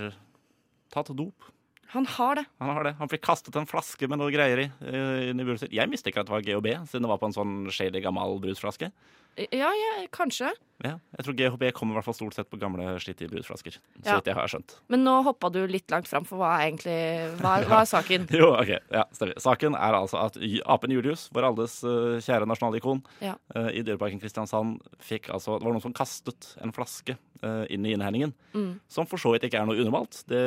[0.93, 1.47] tatt dop.
[1.93, 2.45] Han har det.
[2.61, 2.95] Han har det.
[3.01, 4.69] Han fikk kastet en flaske med noe greier i.
[4.81, 5.73] eh, i sitt.
[5.73, 8.93] Jeg mistenker at det var GHB, siden det var på en sånn shady gammel brusflaske.
[9.39, 10.51] Ja, ja, kanskje.
[10.83, 13.77] Ja, jeg tror GHB kommer i hvert fall stort sett på gamle slitte brusflasker.
[14.03, 14.21] Så Ja.
[14.25, 14.75] jeg har skjønt.
[14.89, 17.91] Men nå hoppa du litt langt fram, for hva er egentlig Hva, er- hva er
[17.95, 18.27] saken?
[18.31, 19.39] Jo, ok, ja, stemmer.
[19.39, 23.35] Saken er altså at apen Julius, vår alles uh, kjære nasjonalikon, Ja.
[23.57, 27.95] uh, i Dyreparken Kristiansand fikk altså Det var noen som kastet en flaske inn i
[27.97, 28.33] innhegningen.
[28.53, 28.71] Mm.
[28.91, 30.23] Som for så vidt ikke er noe unormalt.
[30.31, 30.41] Det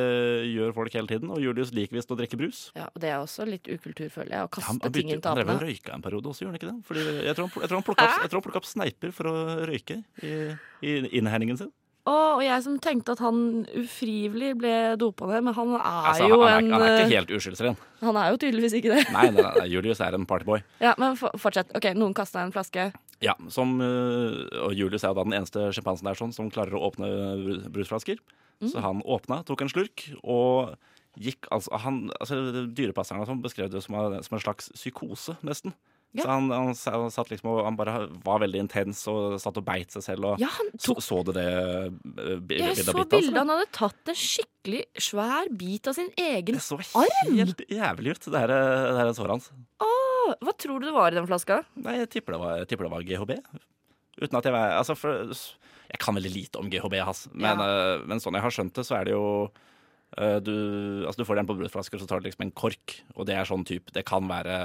[0.52, 1.32] gjør folk hele tiden.
[1.34, 2.66] Og Julius liker visst å drikke brus.
[2.78, 4.48] Ja, og Det er også litt ukultur, føler jeg.
[4.48, 6.60] Å kaste Han, han, ting til han drev og røyka en periode også, gjør han
[6.62, 6.78] ikke det?
[6.90, 8.10] Fordi jeg tror han, jeg tror han plukka
[8.42, 9.38] opp, opp sneiper for å
[9.70, 10.36] røyke i,
[10.84, 11.74] i innhegningen sin.
[12.04, 13.38] Å, og jeg som tenkte at han
[13.80, 17.04] ufrivillig ble dopa ned, men han er Altså, jo han, er, en han er eh,
[17.06, 17.78] ikke helt uskyldsren.
[18.04, 19.06] Han er jo tydeligvis ikke det.
[19.16, 20.60] Nei, nei, nei, Julius er en partyboy.
[20.84, 21.72] Ja, Men fortsett.
[21.80, 22.90] Ok, Noen kasta en flaske.
[23.22, 26.88] Ja, som, øh, og Julius er da den eneste sjimpansen der sånn som klarer å
[26.90, 27.10] åpne
[27.74, 28.20] brusflasker.
[28.64, 28.72] Mm.
[28.72, 30.74] Så han åpna, tok en slurk, og
[31.20, 35.76] gikk altså, han, altså Dyrepasserne beskrev det som, som en slags psykose, nesten.
[36.14, 36.28] Ja.
[36.28, 39.96] Så han, han, satt liksom og han bare var veldig intens og satt og beit
[39.96, 40.28] seg selv.
[40.30, 42.82] Og, Ja, han så, tok så du det øh, Jeg så bildet.
[42.84, 43.06] Altså.
[43.10, 43.40] bildet.
[43.40, 46.62] Han hadde tatt en skikkelig svær bit av sin egen arm.
[46.62, 47.34] Det så arm.
[47.34, 49.50] helt jævlig ut, det her, det her såret hans.
[49.82, 51.64] Åh, Hva tror du det var i den flaska?
[51.82, 53.36] Nei, jeg tipper det var, jeg tipper det var GHB.
[54.22, 57.26] Uten at jeg var Altså, for Jeg kan veldig lite om GHB, Hass.
[57.34, 59.72] Men, eh, men sånn jeg har skjønt det, så er det jo eh,
[60.46, 63.00] du, altså du får den på brødflasker, så tar du liksom en kork.
[63.16, 64.58] Og det er sånn type Det kan være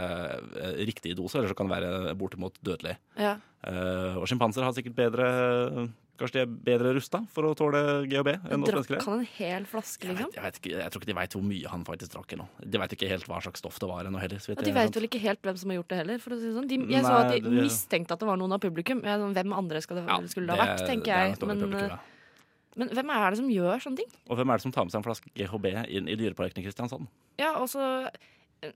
[0.61, 2.96] eh, riktig dose, eller så kan det være bortimot dødelig.
[3.16, 3.37] Ja.
[3.58, 7.80] Uh, og sjimpanser har sikkert bedre Kanskje de er bedre rusta for å tåle
[8.11, 9.04] GHB enn oss mennesker Drakk er.
[9.06, 10.30] han en hel flaske, Jeg, liksom?
[10.30, 12.46] vet, jeg, vet ikke, jeg tror ikke de veit hvor mye han faktisk drakk ennå.
[12.74, 14.42] De veit ikke helt hva slags stoff det var ennå heller.
[14.42, 16.18] så Og de veit vet vel ikke helt hvem som har gjort det heller.
[16.24, 16.68] For å si det sånn.
[16.70, 19.02] de, jeg så at de det- mistenkte at det var noen av publikum.
[19.06, 21.26] Jeg, sånn, hvem andre skal det, Ja, skulle det ha vært, det- tenker det er
[21.28, 21.38] jeg.
[21.38, 21.98] nok Men, publikum, eh, ja.
[22.78, 24.12] Men hvem er det som gjør sånne ting?
[24.28, 26.66] Og hvem er det som tar med seg en flaske GHB inn i Dyreparken i
[26.66, 27.10] Kristiansand?
[27.40, 27.84] Ja, og så
[28.62, 28.72] eh,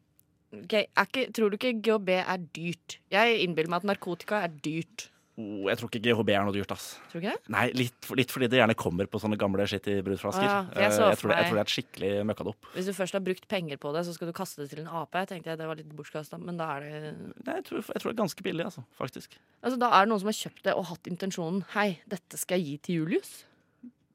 [0.53, 2.99] ikke, Tror du ikke GHB er dyrt?
[3.15, 5.09] Jeg innbiller meg at narkotika er dyrt.
[5.41, 6.91] Oh, jeg tror ikke GHB er noe dyrt, ass.
[7.09, 7.51] Tror du ikke det?
[7.55, 10.45] Nei, litt, litt fordi det gjerne kommer på sånne gamle skittige brusflasker.
[10.45, 12.69] Ah, ja, jeg Eh, jeg, tror det, jeg tror det er et skikkelig møkkadopp.
[12.75, 14.91] Hvis du først har brukt penger på det, så skal du kaste det til en
[14.93, 15.23] ape.
[15.23, 17.15] Jeg tenkte det var litt bortkasta, men da er det
[17.47, 18.85] Nei, jeg tror, jeg tror det er ganske billig, altså.
[18.99, 19.39] Faktisk.
[19.63, 22.61] Altså, Da er det noen som har kjøpt det og hatt intensjonen Hei, dette skal
[22.61, 23.33] jeg gi til Julius.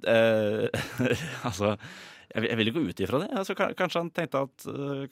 [0.05, 0.67] Eh,
[1.47, 1.75] altså
[2.27, 3.29] jeg, jeg vil ikke gå ut ifra det.
[3.39, 5.05] Altså, kanskje han tenkte at uh,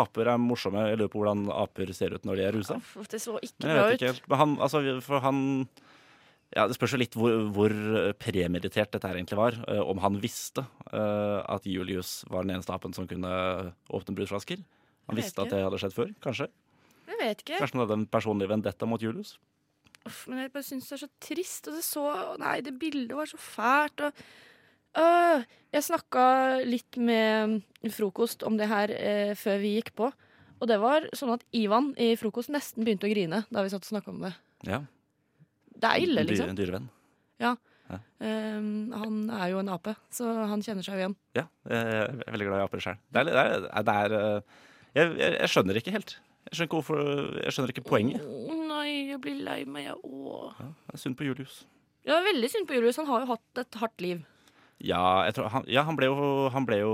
[0.00, 0.88] aper er morsomme.
[0.90, 2.78] Jeg lurer på hvordan aper ser ut når de er rusa.
[3.08, 3.94] Det så ikke bra ut.
[3.96, 4.26] ikke.
[4.32, 5.40] Men han, altså, for han
[6.56, 7.72] Ja, Det spørs jo litt hvor, hvor
[8.16, 9.58] premeditert dette her egentlig var.
[9.68, 13.30] Uh, om han visste uh, at Julius var den eneste apen som kunne
[13.88, 14.64] åpne brusflasker.
[15.08, 15.46] Han visste ikke.
[15.46, 16.48] at det hadde skjedd før, kanskje.
[17.08, 17.60] Jeg vet ikke.
[17.60, 19.38] Kanskje han hadde en personlig vendetta mot Julius.
[20.06, 21.68] Uff, men jeg bare syns det er så trist.
[21.70, 22.04] Og det så
[22.38, 24.06] Nei, det bildet var så fælt.
[24.06, 24.22] Og,
[24.98, 26.24] Øh, jeg snakka
[26.66, 27.60] litt med
[27.94, 30.10] Frokost om det her eh, før vi gikk på.
[30.58, 33.84] Og det var sånn at Ivan i Frokost nesten begynte å grine da vi satt
[33.84, 34.32] og snakka om det.
[34.66, 34.82] Ja,
[35.78, 36.50] Det er ille, liksom.
[36.50, 36.88] En dyrevenn.
[38.20, 41.14] Um, han er jo en ape, så han kjenner seg jo igjen.
[41.38, 42.98] Ja, jeg er veldig glad i aper sjøl.
[43.14, 44.56] Det er, det er, det er eh,
[44.98, 46.12] jeg, jeg, jeg skjønner ikke helt.
[46.48, 48.24] Jeg skjønner ikke, hvorfor, jeg skjønner ikke poenget.
[48.68, 50.56] Nei, jeg blir lei meg, jeg òg.
[50.88, 51.58] Det er synd på Julius.
[52.08, 52.96] Ja, veldig synd på Julius.
[52.96, 54.22] Han har jo hatt et hardt liv.
[54.78, 56.16] Ja, han, ja han, ble jo,
[56.54, 56.92] han ble jo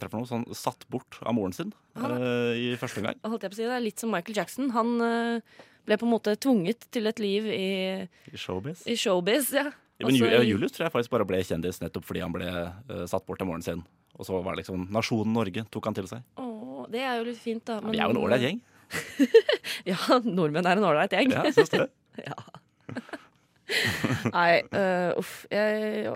[0.00, 3.18] for noe, sånn satt bort av moren sin Han- eh, i første omgang.
[3.28, 4.70] Holdt jeg på å si, Det er litt som Michael Jackson.
[4.72, 5.40] Han uh,
[5.86, 8.86] ble på en måte tvunget til et liv i, I showbiz.
[8.88, 9.52] i showbiz.
[9.52, 9.66] Ja.
[10.00, 12.32] Ja, men Også ja, i- Julius tror jeg faktisk bare ble kjendis nettopp fordi han
[12.34, 13.84] ble uh, satt bort av moren sin.
[14.16, 16.24] Og så var det liksom nasjonen Norge tok han til seg.
[16.40, 17.78] Åh, det er jo litt fint, da.
[17.84, 18.60] Ja, vi er jo en ålreit gjeng.
[19.90, 21.32] Ja, nordmenn er en ålreit gjeng.
[21.34, 21.90] Ja, syns du det.
[24.36, 25.32] Nei, uh, uff.
[25.50, 26.12] Jeg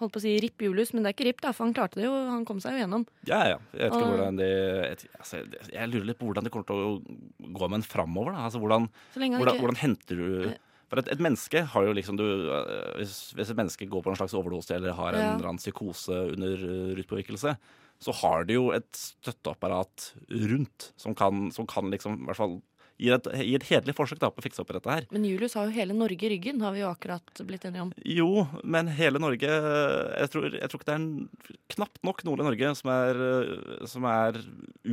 [0.00, 2.00] holdt på å si Ripp Julius, men det er ikke Ripp, da, for han klarte
[2.00, 2.12] det jo.
[2.28, 3.06] Han kom seg jo gjennom.
[3.28, 3.58] Ja, ja.
[3.72, 5.40] Jeg vet ikke Og- hvordan de jeg, altså,
[5.72, 8.36] jeg lurer litt på hvordan det kommer til å gå med en framover.
[8.36, 8.44] Da.
[8.50, 10.28] Altså, hvordan, hvordan, ikke hvordan henter du
[10.90, 14.12] For et, et menneske har jo liksom du, øh, hvis, hvis et menneske går på
[14.12, 17.56] en slags overdose eller har en eller annen psykose under øh, ruspåvirkelse,
[18.04, 22.58] så har du jo et støtteapparat rundt som kan, som kan liksom i hvert fall
[23.00, 25.06] gi et, gir et hederlig forsøk da, på å fikse opp i dette her.
[25.14, 27.90] Men Julius har jo hele Norge i ryggen, har vi jo akkurat blitt enige om.
[28.06, 32.44] Jo, men hele Norge Jeg tror, jeg tror ikke det er en, knapt nok noen
[32.44, 33.20] i Norge som er,
[33.90, 34.38] som er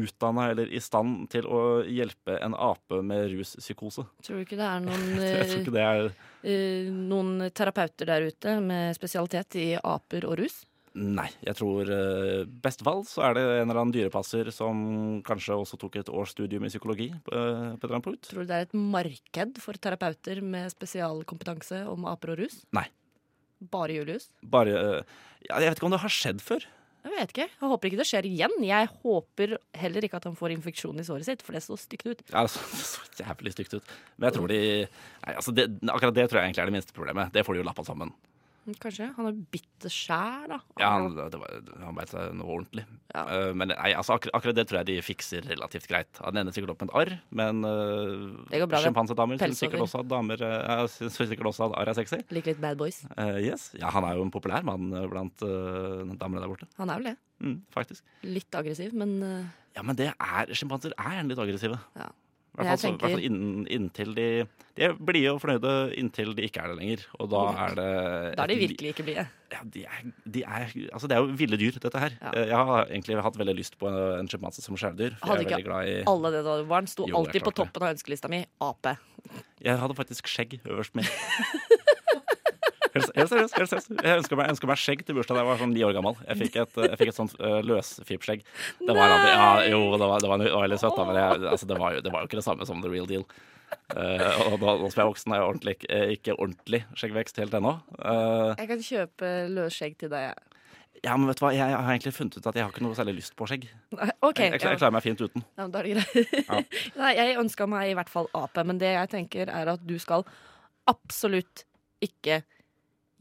[0.02, 4.08] utdanna eller i stand til å hjelpe en ape med ruspsykose.
[4.26, 8.28] Tror du ikke det er noen, Jeg tror ikke det er øh, noen terapeuter der
[8.32, 10.62] ute med spesialitet i aper og rus?
[10.92, 11.30] Nei.
[11.46, 15.80] Jeg tror uh, best valg så er det en eller annen dyrepasser som kanskje også
[15.80, 18.28] tok et års studium i psykologi på, uh, på et eller annet punkt.
[18.28, 22.60] Tror du det er et marked for terapeuter med spesialkompetanse om aper og rus?
[22.76, 22.90] Nei.
[23.72, 24.28] Bare Julius?
[24.42, 26.68] Bare uh, ja, Jeg vet ikke om det har skjedd før.
[27.02, 27.48] Jeg vet ikke.
[27.50, 28.58] Jeg håper ikke det skjer igjen.
[28.66, 32.06] Jeg håper heller ikke at han får infeksjon i såret sitt, for det så stygt
[32.06, 32.20] ut.
[32.28, 33.96] Ja, det så, det så jævlig stygt ut.
[34.18, 36.98] Men jeg tror de nei, altså det, Akkurat det tror jeg egentlig er det minste
[36.98, 37.32] problemet.
[37.34, 38.14] Det får de jo lappa sammen.
[38.82, 39.08] Kanskje.
[39.18, 40.60] Han har bitt det sjæl, da.
[40.78, 42.84] Ja, han, det var, han beit seg noe ordentlig.
[43.12, 43.24] Ja.
[43.26, 46.22] Uh, men nei, altså, akkurat, akkurat det tror jeg de fikser relativt greit.
[46.22, 50.46] Han ender sikkert opp med et arr, men uh, sjimpansedamer syns sikkert også at damer
[50.46, 52.22] uh, synes sikkert også at arr er sexy.
[52.30, 53.02] Liker litt bad boys.
[53.18, 53.72] Uh, yes.
[53.82, 56.68] Ja, han er jo en populær mann eh, blant eh, damene der borte.
[56.78, 57.18] Han er vel det.
[57.42, 58.06] Mm, faktisk.
[58.28, 59.18] Litt aggressiv, men
[59.74, 61.80] Ja, men det er Sjimpanser er gjerne litt aggressive.
[61.98, 62.10] Ja.
[62.52, 64.26] I hvert fall, så, i hvert fall innen, inntil de
[64.76, 67.06] De er blide og fornøyde inntil de ikke er det lenger.
[67.24, 67.86] Og da er det
[68.36, 69.24] da er de virkelig ikke blide.
[69.52, 70.02] Ja, de er,
[70.36, 72.18] de er, altså det er jo ville dyr, dette her.
[72.20, 72.34] Ja.
[72.36, 75.16] Eh, Jeg har egentlig hatt veldig lyst på en sjimpanse som skjæledyr.
[75.24, 77.96] Hadde ikke glad i Alle det da du var barn, sto alltid på toppen av
[77.96, 78.44] ønskelista mi.
[78.64, 78.98] Ape.
[79.64, 81.08] Jeg hadde faktisk skjegg øverst min.
[82.92, 83.56] Helt, seriøst.
[83.56, 83.94] helt seriøst.
[84.04, 86.18] Jeg ønska meg, ønsket meg skjegg til bursdag da jeg var sånn ni år gammel.
[86.28, 88.44] Jeg fikk et, jeg fikk et sånt uh, løsfipskjegg.
[88.82, 91.20] Det var, aldri, ja, jo, det var, det var, det var veldig søtt, da, men
[91.22, 93.26] jeg, altså, det, var jo, det var jo ikke det samme som the real deal.
[93.96, 97.56] Uh, og nå, som jeg er voksen, har jeg ordentlig, eh, ikke ordentlig skjeggvekst helt
[97.60, 97.78] ennå.
[97.98, 100.48] Uh, Jeg kan kjøpe løsskjegg til deg.
[101.02, 102.98] ja, men vet du hva, jeg, har egentlig funnet ut at jeg har ikke noe
[102.98, 103.68] særlig lyst på skjegg.
[103.96, 104.44] Nei, OK.
[104.44, 105.44] Jeg, jeg, jeg klarer meg fint uten.
[105.56, 106.80] Ja, men da er det greit.
[107.00, 109.96] Nei, jeg ønska meg i hvert fall ape, men det jeg tenker er at du
[110.02, 110.28] skal
[110.92, 111.66] absolutt
[112.04, 112.42] ikke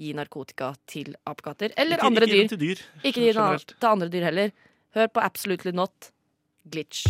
[0.01, 1.75] gi narkotika til apekatter.
[1.77, 2.61] Eller Ikke- andre ikke dyr.
[2.65, 2.85] dyr.
[3.05, 4.51] Ikke gi til andre dyr heller.
[4.97, 6.11] Hør på Absolutely Not.
[6.71, 7.07] Glitch.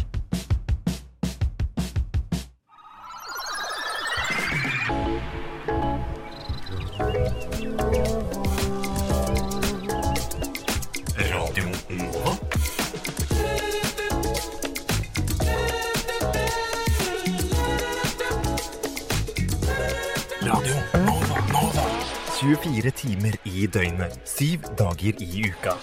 [22.51, 25.77] 24 timer i døgnet, syv dager i uka.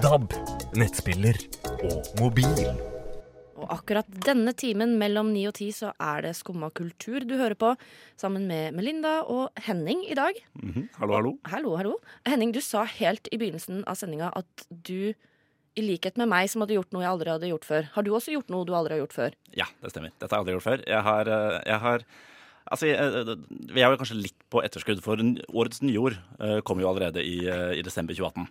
[0.00, 0.32] DAB,
[0.80, 1.36] nettspiller
[1.84, 2.70] og mobil.
[3.58, 7.58] Og akkurat denne timen mellom ni og ti så er det Skumma kultur du hører
[7.60, 7.74] på,
[8.16, 10.38] sammen med Melinda og Henning i dag.
[10.62, 10.86] Mhm.
[10.96, 11.34] Hallo, hallo.
[11.52, 11.98] Hallo, hallo.
[12.24, 15.12] Henning, du sa helt i begynnelsen av sendinga at du,
[15.76, 17.92] i likhet med meg, som hadde gjort noe jeg aldri hadde gjort før.
[17.98, 19.38] Har du også gjort noe du aldri har gjort før?
[19.52, 20.16] Ja, det stemmer.
[20.16, 20.88] Dette har jeg aldri gjort før.
[20.88, 22.08] Jeg har, eh, jeg har
[22.68, 23.34] Altså, jeg, eh,
[23.72, 27.38] vi er jo kanskje litt på etterskudd, for årets nyord eh, kom jo allerede i,
[27.48, 28.48] eh, i desember 2018.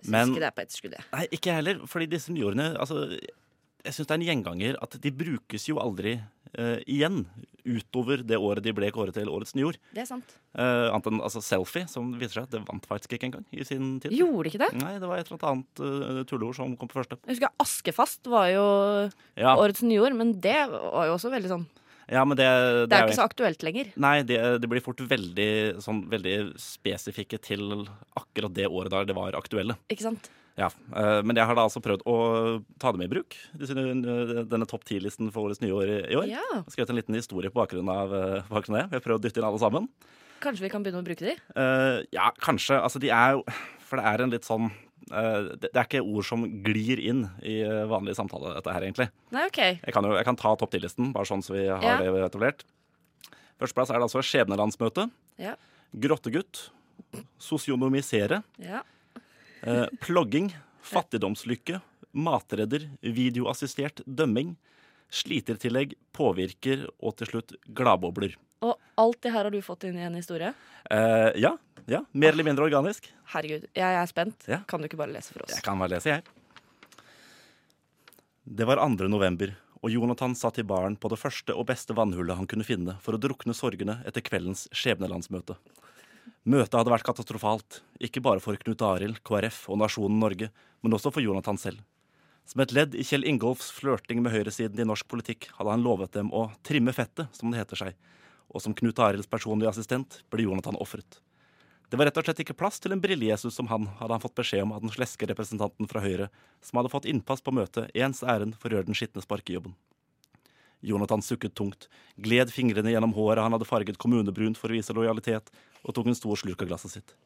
[0.00, 1.04] Syns Men- ikke det er på etterskudd, jeg.
[1.12, 3.04] Nei, ikke jeg heller, fordi disse nyordene altså,
[3.80, 6.18] Jeg syns det er en gjenganger at de brukes jo aldri
[6.58, 7.24] uh, igjen.
[7.64, 9.76] utover det året de ble kåret til Årets nyord.
[9.94, 10.34] Det er sant.
[10.52, 13.64] Uh, annet enn altså, Selfie, som viser seg at det vant faktisk ikke engang i
[13.64, 14.12] sin tid.
[14.12, 14.70] Gjorde ikke det?
[14.80, 17.16] Nei, det var et eller annet uh, tulleord som kom på første.
[17.24, 18.66] Jeg husker Askefast var jo
[19.36, 21.66] Ja, årets nyord, men det var jo også veldig sånn
[22.10, 23.92] ja men det, det, Det er jo ikke så aktuelt lenger.
[24.02, 25.50] Nei, det, det blir fort veldig,
[25.84, 27.86] sånn, veldig spesifikke til
[28.18, 29.78] akkurat det året der det var aktuelle.
[29.92, 30.30] Ikke sant?
[30.58, 32.16] Ja, eh, Men jeg har da altså prøvd å
[32.82, 36.26] ta dem i bruk, eh, denne topp ti-listen for årets nye år i år.
[36.28, 36.42] Ja.
[36.42, 38.88] Jeg har skrevet en liten historie på bakgrunn av eh, bakgrunn av det.
[38.90, 39.88] Vi har prøvd å dytte inn alle sammen.
[40.40, 41.34] Kanskje vi kan begynne å bruke de?
[41.36, 42.78] Eh, ja, kanskje.
[42.80, 43.44] Altså, de er jo
[43.90, 44.76] For det er en litt sånn eh,
[45.10, 49.08] det, det er ikke ord som glir inn i eh, vanlig samtale, dette her, egentlig.
[49.34, 49.58] Nei, OK.
[49.82, 51.96] Jeg kan jo jeg kan ta topp ti-listen, bare sånn så vi har Ja.
[52.00, 52.62] det etablert.
[53.60, 55.08] Førsteplass er det altså Skjebnelandsmøte.
[55.42, 55.56] Ja.
[55.92, 56.70] Grottegutt.
[57.42, 58.42] Sosionomisere.
[58.62, 58.82] Ja.
[59.62, 60.52] Eh, plogging.
[60.80, 61.80] Fattigdomslykke.
[62.16, 62.86] Matredder.
[63.02, 64.54] Videoassistert dømming.
[65.12, 65.96] Slitertillegg.
[66.16, 66.86] Påvirker.
[67.02, 68.36] Og til slutt gladbobler.
[68.64, 70.52] Og alt det her har du fått inn i en historie?
[70.90, 71.54] Eh, ja.
[71.90, 72.04] Ja.
[72.12, 73.08] Mer eller mindre organisk.
[73.32, 74.46] Herregud, jeg er spent.
[74.50, 74.60] Ja.
[74.70, 75.56] Kan du ikke bare lese for oss?
[75.56, 76.22] Jeg kan bare lese, jeg.
[78.50, 79.06] Det var 2.
[79.10, 82.96] november, og Jonathan satt i baren på det første og beste vannhullet han kunne finne
[83.04, 85.58] for å drukne sorgene etter kveldens skjebnelandsmøte.
[86.50, 90.50] Møtet hadde vært katastrofalt, ikke bare for Knut Arild, KrF og nasjonen Norge,
[90.80, 91.82] men også for Jonathan selv.
[92.48, 96.16] Som et ledd i Kjell Ingolfs flørting med høyresiden i norsk politikk hadde han lovet
[96.16, 97.98] dem å trimme fettet, som det heter seg,
[98.50, 101.20] og som Knut Arilds personlige assistent ble Jonathan ofret.
[101.90, 104.36] Det var rett og slett ikke plass til en brille-Jesus som han, hadde han fått
[104.38, 106.28] beskjed om av den sleske representanten fra Høyre,
[106.62, 109.74] som hadde fått innpass på møtet ens ærend for å gjøre den skitne sparkejobben.
[110.86, 115.50] Jonathan sukket tungt, gled fingrene gjennom håret han hadde farget kommunebrunt for å vise lojalitet,
[115.82, 117.16] og tok en stor slurk av glasset sitt.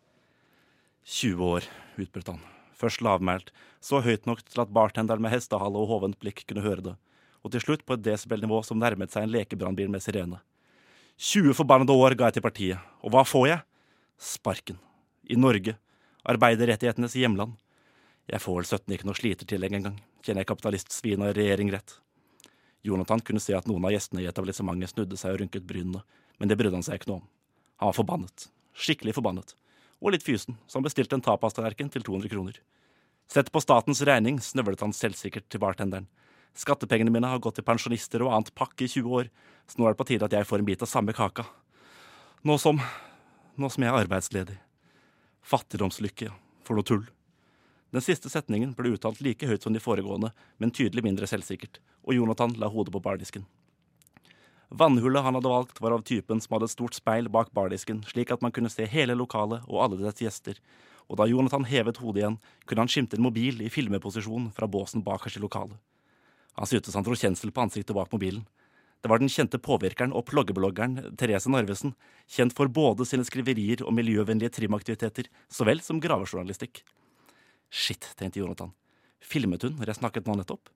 [1.12, 1.68] 20 år,
[2.00, 2.40] utbrøt han.
[2.74, 3.53] Først lavmælt,
[3.85, 6.96] så høyt nok til at bartenderen med hestehale og hovent blikk kunne høre det,
[7.44, 10.40] og til slutt på et desibelnivå som nærmet seg en lekebrannbil med sirene.
[11.20, 13.62] 20 forbannede år ga jeg til partiet, og hva får jeg?
[14.18, 14.79] Sparken.
[15.29, 15.77] I Norge.
[16.24, 17.57] Arbeiderrettighetenes hjemland.
[18.31, 21.98] Jeg får vel 17 ikke noe slitertillegg engang, kjenner jeg kapitalistsvin og regjering rett.
[22.85, 26.00] Jonathan kunne se at noen av gjestene i etablissementet snudde seg og rynket brynene,
[26.40, 27.29] men det brydde han seg ikke noe om.
[27.83, 28.46] Han var forbannet.
[28.72, 29.55] Skikkelig forbannet.
[30.00, 32.59] Og litt fysen, så han bestilte en tapastallerken til 200 kroner.
[33.31, 36.09] Sett på statens regning, snøvlet han selvsikkert til bartenderen.
[36.57, 39.31] Skattepengene mine har gått til pensjonister og annet pakke i 20 år,
[39.68, 41.46] så nå er det på tide at jeg får en bit av samme kaka.
[42.44, 42.81] Nå som
[43.55, 44.55] Nå som jeg er arbeidsledig.
[45.47, 46.33] Fattigdomslykke.
[46.67, 47.05] For noe tull.
[47.95, 52.17] Den siste setningen ble uttalt like høyt som de foregående, men tydelig mindre selvsikkert, og
[52.17, 53.45] Jonathan la hodet på bardisken.
[54.75, 58.33] Vannhullet han hadde valgt, var av typen som hadde et stort speil bak bardisken, slik
[58.35, 60.59] at man kunne se hele lokalet og alle dets gjester,
[61.07, 65.07] og da Jonathan hevet hodet igjen, kunne han skimte en mobil i filmeposisjon fra båsen
[65.07, 65.79] bakerst i lokalet.
[66.59, 68.43] Han syntes han dro kjensel på ansiktet bak mobilen.
[69.05, 71.90] Det var den kjente påvirkeren og ploggebloggeren Therese Narvesen,
[72.25, 76.81] kjent for både sine skriverier og miljøvennlige trimaktiviteter, så vel som gravejournalistikk.
[77.69, 78.73] Shit, tenkte Jonathan.
[79.21, 80.73] Filmet hun når jeg snakket nå nettopp?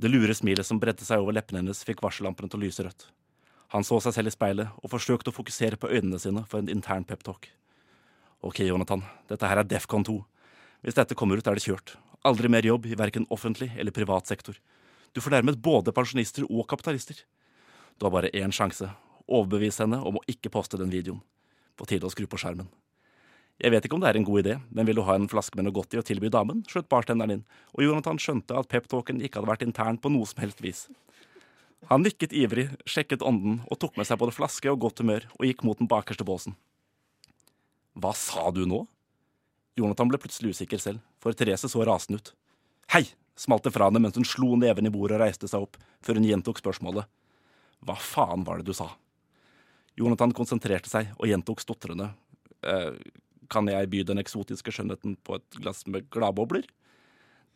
[0.00, 3.10] Det lure smilet som bredte seg over leppene hennes, fikk varsellampene til å lyse rødt.
[3.76, 6.72] Han så seg selv i speilet og forsøkte å fokusere på øynene sine for en
[6.72, 7.50] intern peptalk.
[8.40, 10.16] Ok, Jonathan, dette her er Defcon 2.
[10.80, 11.98] Hvis dette kommer ut, er det kjørt.
[12.24, 14.56] Aldri mer jobb i verken offentlig eller privat sektor.
[15.12, 17.20] Du fornærmet både pensjonister og kapitalister.
[17.98, 18.88] Du har bare én sjanse.
[19.24, 21.22] Overbevis henne om å ikke poste den videoen.
[21.78, 22.68] På tide å skru på skjermen.
[23.62, 25.54] Jeg vet ikke om det er en god idé, men vil du ha en flaske
[25.54, 29.20] med noe godt i å tilby damen, skjøt bartenderen inn, og Jonathan skjønte at peptalken
[29.22, 30.88] ikke hadde vært intern på noe som helst vis.
[31.92, 35.46] Han nikket ivrig, sjekket ånden og tok med seg både flaske og godt humør og
[35.46, 36.56] gikk mot den bakerste båsen.
[37.94, 38.82] Hva sa du nå?
[39.78, 42.34] Jonathan ble plutselig usikker selv, for Therese så rasende ut.
[42.90, 43.06] Hei!
[43.34, 46.20] smalt det fra henne mens hun slo neven i bordet og reiste seg opp, før
[46.20, 47.06] hun gjentok spørsmålet.
[47.84, 48.88] Hva faen var det du sa?
[49.98, 52.10] Jonathan konsentrerte seg og gjentok stotrende.
[52.64, 52.96] Eh,
[53.52, 56.64] kan jeg by den eksotiske skjønnheten på et glass med gladbobler?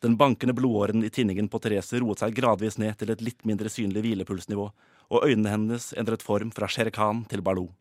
[0.05, 3.73] Den bankende blodåren i tinningen på Therese roet seg gradvis ned til et litt mindre
[3.73, 4.69] synlig hvilepulsnivå,
[5.09, 7.73] og øynene hennes endret form fra Shere Khan til Baloo.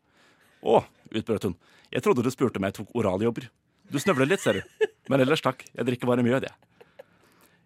[0.66, 0.80] Å,
[1.14, 1.54] utbrøt hun,
[1.92, 3.46] jeg trodde du spurte om jeg tok oraljobber.
[3.88, 4.88] Du snøvler litt, ser du.
[5.08, 6.77] Men ellers takk, jeg drikker bare mjød, jeg.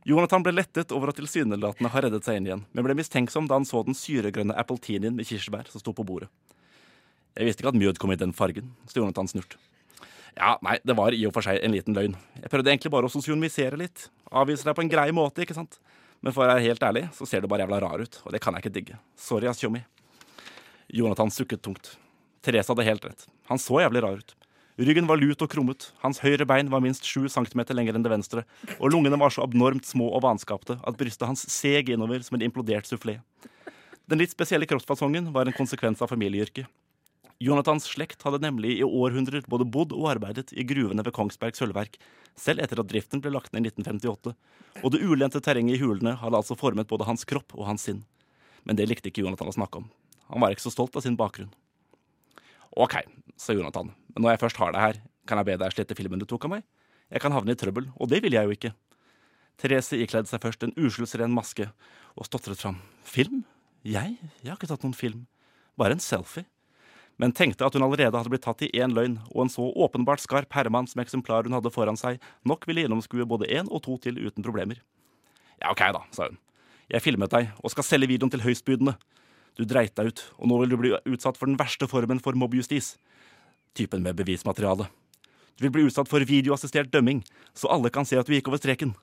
[0.04, 3.54] Jonathan ble lettet over at tilsynelatende har reddet seg inn igjen, men ble mistenksom da
[3.60, 6.30] han så den syregrønne appletinien med kirsebær som sto på bordet.
[7.38, 9.56] Jeg visste ikke at mjød kom i den fargen, så Jonathan snurt.
[10.34, 12.16] Ja, nei, det var i og for seg en liten løgn.
[12.40, 14.08] Jeg prøvde egentlig bare å sosionomisere litt.
[14.32, 15.78] Avvise deg på en grei måte, ikke sant?
[16.22, 18.40] Men for å være helt ærlig, så ser du bare jævla rar ut, og det
[18.42, 18.98] kan jeg ikke digge.
[19.18, 19.84] Sorry, ass, tjommi.
[20.92, 21.94] Jonathan sukket tungt.
[22.42, 23.26] Therese hadde helt rett.
[23.50, 24.34] Han så jævlig rar ut.
[24.80, 28.12] Ryggen var lut og krummet, hans høyre bein var minst sju centimeter lenger enn det
[28.12, 28.46] venstre,
[28.78, 32.46] og lungene var så abnormt små og vanskapte at brystet hans seg innover som en
[32.46, 33.18] implodert sufflé.
[34.08, 36.70] Den litt spesielle kroppsfasongen var en konsekvens av familieyrket.
[37.42, 41.98] Jonathans slekt hadde nemlig i århundrer både bodd og arbeidet i gruvene ved Kongsberg sølvverk,
[42.38, 44.32] selv etter at driften ble lagt ned i 1958.
[44.80, 48.04] Og det ulendte terrenget i hulene hadde altså formet både hans kropp og hans sinn.
[48.64, 49.90] Men det likte ikke Jonathan å snakke om.
[50.32, 51.50] Han var ikke så stolt av sin bakgrunn.
[52.76, 52.94] OK,
[53.36, 56.22] sa Jonathan, men når jeg først har deg her, kan jeg be deg slette filmen
[56.22, 56.62] du tok av meg?
[57.12, 58.72] Jeg kan havne i trøbbel, og det vil jeg jo ikke.
[59.60, 61.68] Therese ikledde seg først en uskyldsren maske
[62.16, 62.78] og stotret fram.
[63.04, 63.42] Film?
[63.84, 64.16] Jeg?
[64.40, 65.26] Jeg har ikke tatt noen film.
[65.76, 66.46] Bare en selfie.
[67.20, 70.22] Men tenkte at hun allerede hadde blitt tatt i én løgn, og en så åpenbart
[70.24, 73.98] skarp herremann som eksemplar hun hadde foran seg, nok ville gjennomskue både én og to
[74.00, 74.80] til uten problemer.
[75.60, 76.40] Ja, OK, da, sa hun.
[76.90, 78.96] Jeg filmet deg og skal selge videoen til høystbydende.
[79.58, 82.36] Du dreit deg ut, og nå vil du bli utsatt for den verste formen for
[82.38, 82.94] mobbjustis.
[83.76, 84.88] Typen med bevismateriale.
[85.56, 87.20] Du vil bli utsatt for videoassistert dømming,
[87.54, 88.94] så alle kan se at du gikk over streken.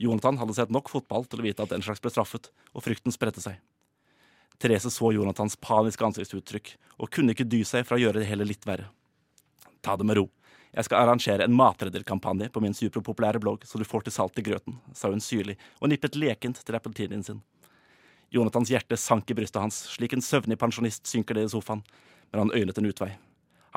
[0.00, 3.14] Jonathan hadde sett nok fotball til å vite at den slags ble straffet, og frykten
[3.14, 3.60] spredte seg.
[4.60, 8.46] Therese så Jonathans paniske ansiktsuttrykk og kunne ikke dy seg fra å gjøre det hele
[8.48, 8.88] litt verre.
[9.84, 10.26] Ta det med ro.
[10.76, 14.44] Jeg skal arrangere en matredderkampanje på min superpopulære blogg, så du får til salt i
[14.44, 17.40] grøten, sa hun syrlig og nippet lekent til appeltinen sin.
[18.34, 21.84] Jonathans hjerte sank i brystet hans, slik en søvnig pensjonist synker det i sofaen,
[22.32, 23.12] men han øynet en utvei.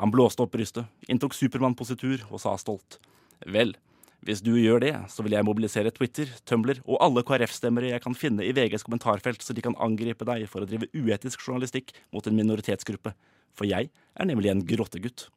[0.00, 2.98] Han blåste opp brystet, inntok Supermann-positur og sa stolt.
[3.46, 3.74] Vel,
[4.26, 8.16] hvis du gjør det, så vil jeg mobilisere Twitter, Tumblr og alle KrF-stemmere jeg kan
[8.16, 12.26] finne i VGs kommentarfelt, så de kan angripe deg for å drive uetisk journalistikk mot
[12.26, 13.14] en minoritetsgruppe.
[13.56, 15.28] For jeg er nemlig en grottegutt.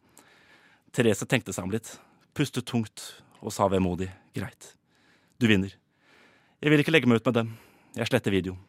[0.93, 1.95] Therese tenkte seg om litt,
[2.35, 3.07] pustet tungt
[3.39, 4.73] og sa vemodig greit.
[5.39, 5.71] Du vinner.
[6.63, 7.57] Jeg vil ikke legge meg ut med dem.
[7.95, 8.61] Jeg sletter videoen.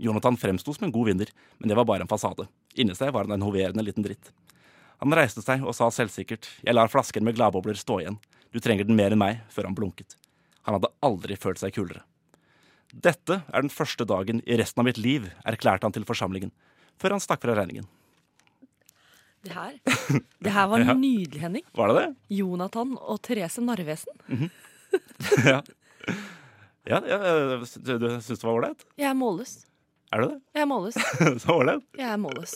[0.00, 1.30] Jonathan fremsto som en god vinner,
[1.60, 2.46] men det var bare en fasade.
[2.80, 4.30] Inni seg var han en hoverende liten dritt.
[5.00, 8.18] Han reiste seg og sa selvsikkert, jeg lar flasken med gladbobler stå igjen.
[8.52, 10.16] Du trenger den mer enn meg, før han blunket.
[10.68, 12.02] Han hadde aldri følt seg kulere.
[12.90, 16.50] Dette er den første dagen i resten av mitt liv, erklærte han til forsamlingen,
[17.00, 17.86] før han stakk fra regningen.
[19.46, 19.78] Det her,
[20.44, 20.92] det her var Ja.
[20.98, 21.64] nydelig, Henning.
[21.76, 22.08] Var det det?
[22.40, 24.20] Jonathan og Therese Narvesen.
[25.46, 25.60] ja.
[26.88, 27.18] Ja, ja,
[27.60, 28.84] du, du syns det var ålreit?
[28.98, 29.60] Jeg er målløs.
[30.10, 30.38] Er du det?
[30.58, 30.96] Jeg er målløs.
[31.44, 31.84] Så ålreit?
[31.98, 32.54] Jeg er målløs.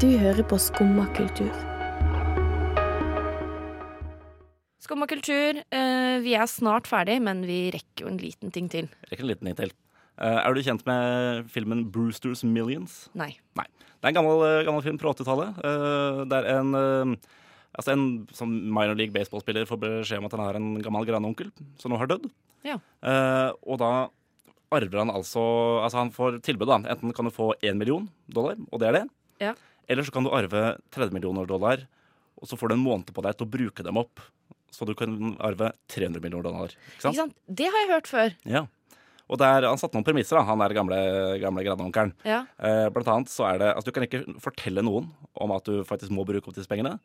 [0.00, 1.52] Du hører på Skumma kultur.
[4.84, 5.60] Skumma kultur.
[5.72, 8.88] eh, vi er snart ferdig, men vi rekker jo en liten ting til.
[9.10, 9.72] Rekker en liten ting til.
[10.16, 13.08] Eh, er du kjent med filmen Brewsters Millions?
[13.14, 13.34] Nei.
[13.60, 13.66] Nei.
[14.00, 15.60] Det er en gammel, eh, gammel film fra 80-tallet.
[15.64, 17.16] Eh, det er en eh,
[17.74, 21.48] Altså En som minor league baseballspiller får beskjed om at han har en gammel grandonkel
[21.76, 22.28] som nå har dødd.
[22.62, 22.76] Ja.
[23.02, 23.88] Eh, og da
[24.74, 25.42] arver han altså
[25.82, 26.80] Altså han får tilbud, da.
[26.94, 29.04] Enten kan du få én million dollar, og det er det.
[29.42, 29.54] Ja.
[29.88, 31.84] Eller så kan du arve 30 millioner dollar,
[32.40, 34.22] og så får du en måned på deg til å bruke dem opp.
[34.74, 36.72] Så du kan arve 300 millioner dollar.
[36.72, 37.14] Ikke sant?
[37.14, 37.36] Ikke sant?
[37.46, 38.34] Det har jeg hørt før.
[38.48, 38.64] Ja.
[39.24, 40.96] Og der, han satte noen premisser, da, han der gamle,
[41.40, 42.12] gamle grandonkelen.
[42.28, 42.42] Ja.
[42.58, 45.08] Eh, blant annet så er det Altså, du kan ikke fortelle noen
[45.40, 46.98] om at du faktisk må bruke opp disse pengene.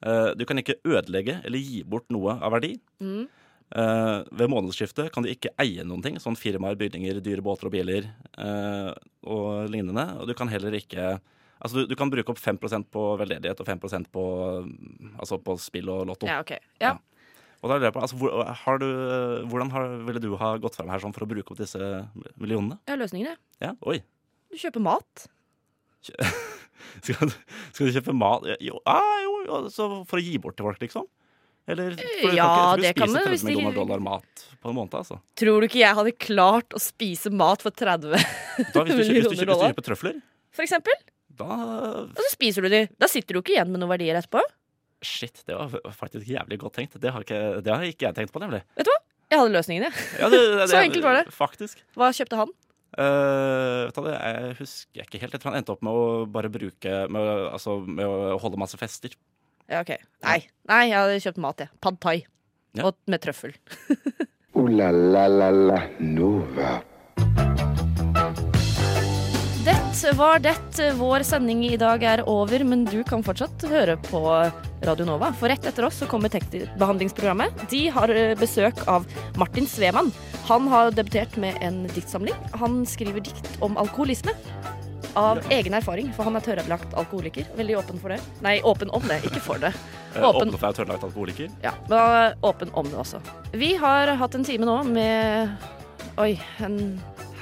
[0.00, 2.76] Eh, du kan ikke ødelegge eller gi bort noe av verdi.
[3.04, 3.26] Mm.
[3.68, 7.74] Eh, ved månedsskiftet kan du ikke eie noen ting, sånn firmaer, bygninger, dyre båter og
[7.74, 8.06] biler
[8.40, 8.92] eh,
[9.28, 10.06] og lignende.
[10.22, 11.18] Og du kan heller ikke
[11.58, 14.22] Altså, du, du kan bruke opp 5% på veldedighet og 5% på,
[15.18, 16.28] altså på spill og lotto.
[16.30, 16.52] ja, ok.
[16.78, 16.92] Ja.
[17.58, 18.86] Og da lurer jeg på, altså, hvor, har du,
[19.50, 21.80] Hvordan har, ville du ha gått frem her sånn for å bruke opp disse
[22.38, 22.78] millionene?
[22.86, 23.40] Jeg har løsningen, jeg.
[23.66, 23.96] Ja, oi.
[24.46, 25.26] Du kjøper mat.
[27.02, 27.34] Skal, du-
[27.74, 30.78] skal du kjøpe mat Jo, ah, jo, jo så for å gi bort til folk,
[30.82, 31.08] liksom?
[31.68, 34.00] Eller for Ja, kan ikke, det du kan spiser man 30 hvis de- millioner dollar
[34.00, 35.18] mat på en måned, altså.
[35.38, 38.96] Tror du ikke jeg hadde klart å spise mat for 30 Da, hvis, du, kjøper-
[38.96, 40.20] hvis, du, millioner dollar hvis du kjøper trøfler,
[40.56, 40.96] For eksempel?
[41.38, 41.44] da
[42.08, 42.80] Og så spiser du de.
[42.98, 44.40] Da sitter du ikke igjen med noen verdier etterpå.
[45.06, 46.96] Shit, det var faktisk jævlig godt tenkt.
[46.98, 48.64] Det har ikke, det har ikke jeg tenkt på, nemlig.
[48.74, 48.96] Vet du hva?
[49.30, 50.06] Jeg hadde løsningen, jeg.
[50.18, 51.26] Ja, det, det, Så enkelt var det.
[51.36, 51.84] Faktisk.
[51.94, 52.50] Hva kjøpte han?
[52.98, 55.36] Uh, du, jeg husker ikke helt.
[55.36, 58.80] Jeg tror han endte opp med å bare bruke Med, altså, med å holde masse
[58.80, 59.12] fester.
[59.68, 59.94] Ja, ok.
[60.24, 61.72] Nei, Nei jeg hadde kjøpt mat, jeg.
[61.84, 62.16] Pad thai.
[62.78, 62.88] Ja.
[62.88, 63.52] Og med trøffel.
[64.58, 66.78] O-la-la-la-la Nova.
[70.08, 70.54] Det var det.
[70.96, 74.22] Vår sending i dag er over, men du kan fortsatt høre på
[74.86, 75.32] Radio Nova.
[75.36, 77.66] For rett etter oss så kommer tekstbehandlingsprogrammet.
[77.68, 79.04] De har eh, besøk av
[79.36, 80.12] Martin Svemann.
[80.48, 82.36] Han har debutert med en diktsamling.
[82.62, 84.32] Han skriver dikt om alkoholisme.
[85.16, 87.46] Av egen erfaring, for han er tørrlagt alkoholiker.
[87.56, 88.20] Veldig åpen for det.
[88.44, 89.72] Nei, åpen om det, ikke for det.
[90.16, 90.48] Eh, Åpen.
[90.48, 91.50] Åpen for jeg tørrlagt alkoholiker.
[91.62, 93.18] Ja, men er åpen om det også.
[93.52, 95.50] Vi har hatt en time nå med
[96.18, 96.30] Oi,
[96.64, 96.78] en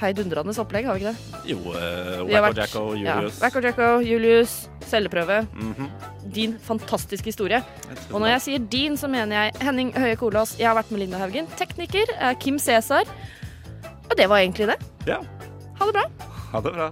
[0.01, 1.39] heidundrende opplegg, har vi ikke det?
[1.47, 3.15] Jo, uh, Wacko Jacko, Jacko, Ja.
[3.15, 3.39] Julius.
[3.41, 5.39] Wacko Jacko, Julius, celleprøve.
[5.55, 5.89] Mhm.
[6.35, 7.63] Din fantastiske historie.
[8.11, 10.57] Og når jeg sier din, så mener jeg Henning Høie Kolås.
[10.59, 11.47] Jeg har vært med Linda Haugen.
[11.57, 13.07] Tekniker er Kim Cæsar.
[14.11, 14.77] Og det var egentlig det.
[15.07, 15.21] Ja.
[15.79, 16.05] Ha det bra.
[16.51, 16.91] Ha det bra.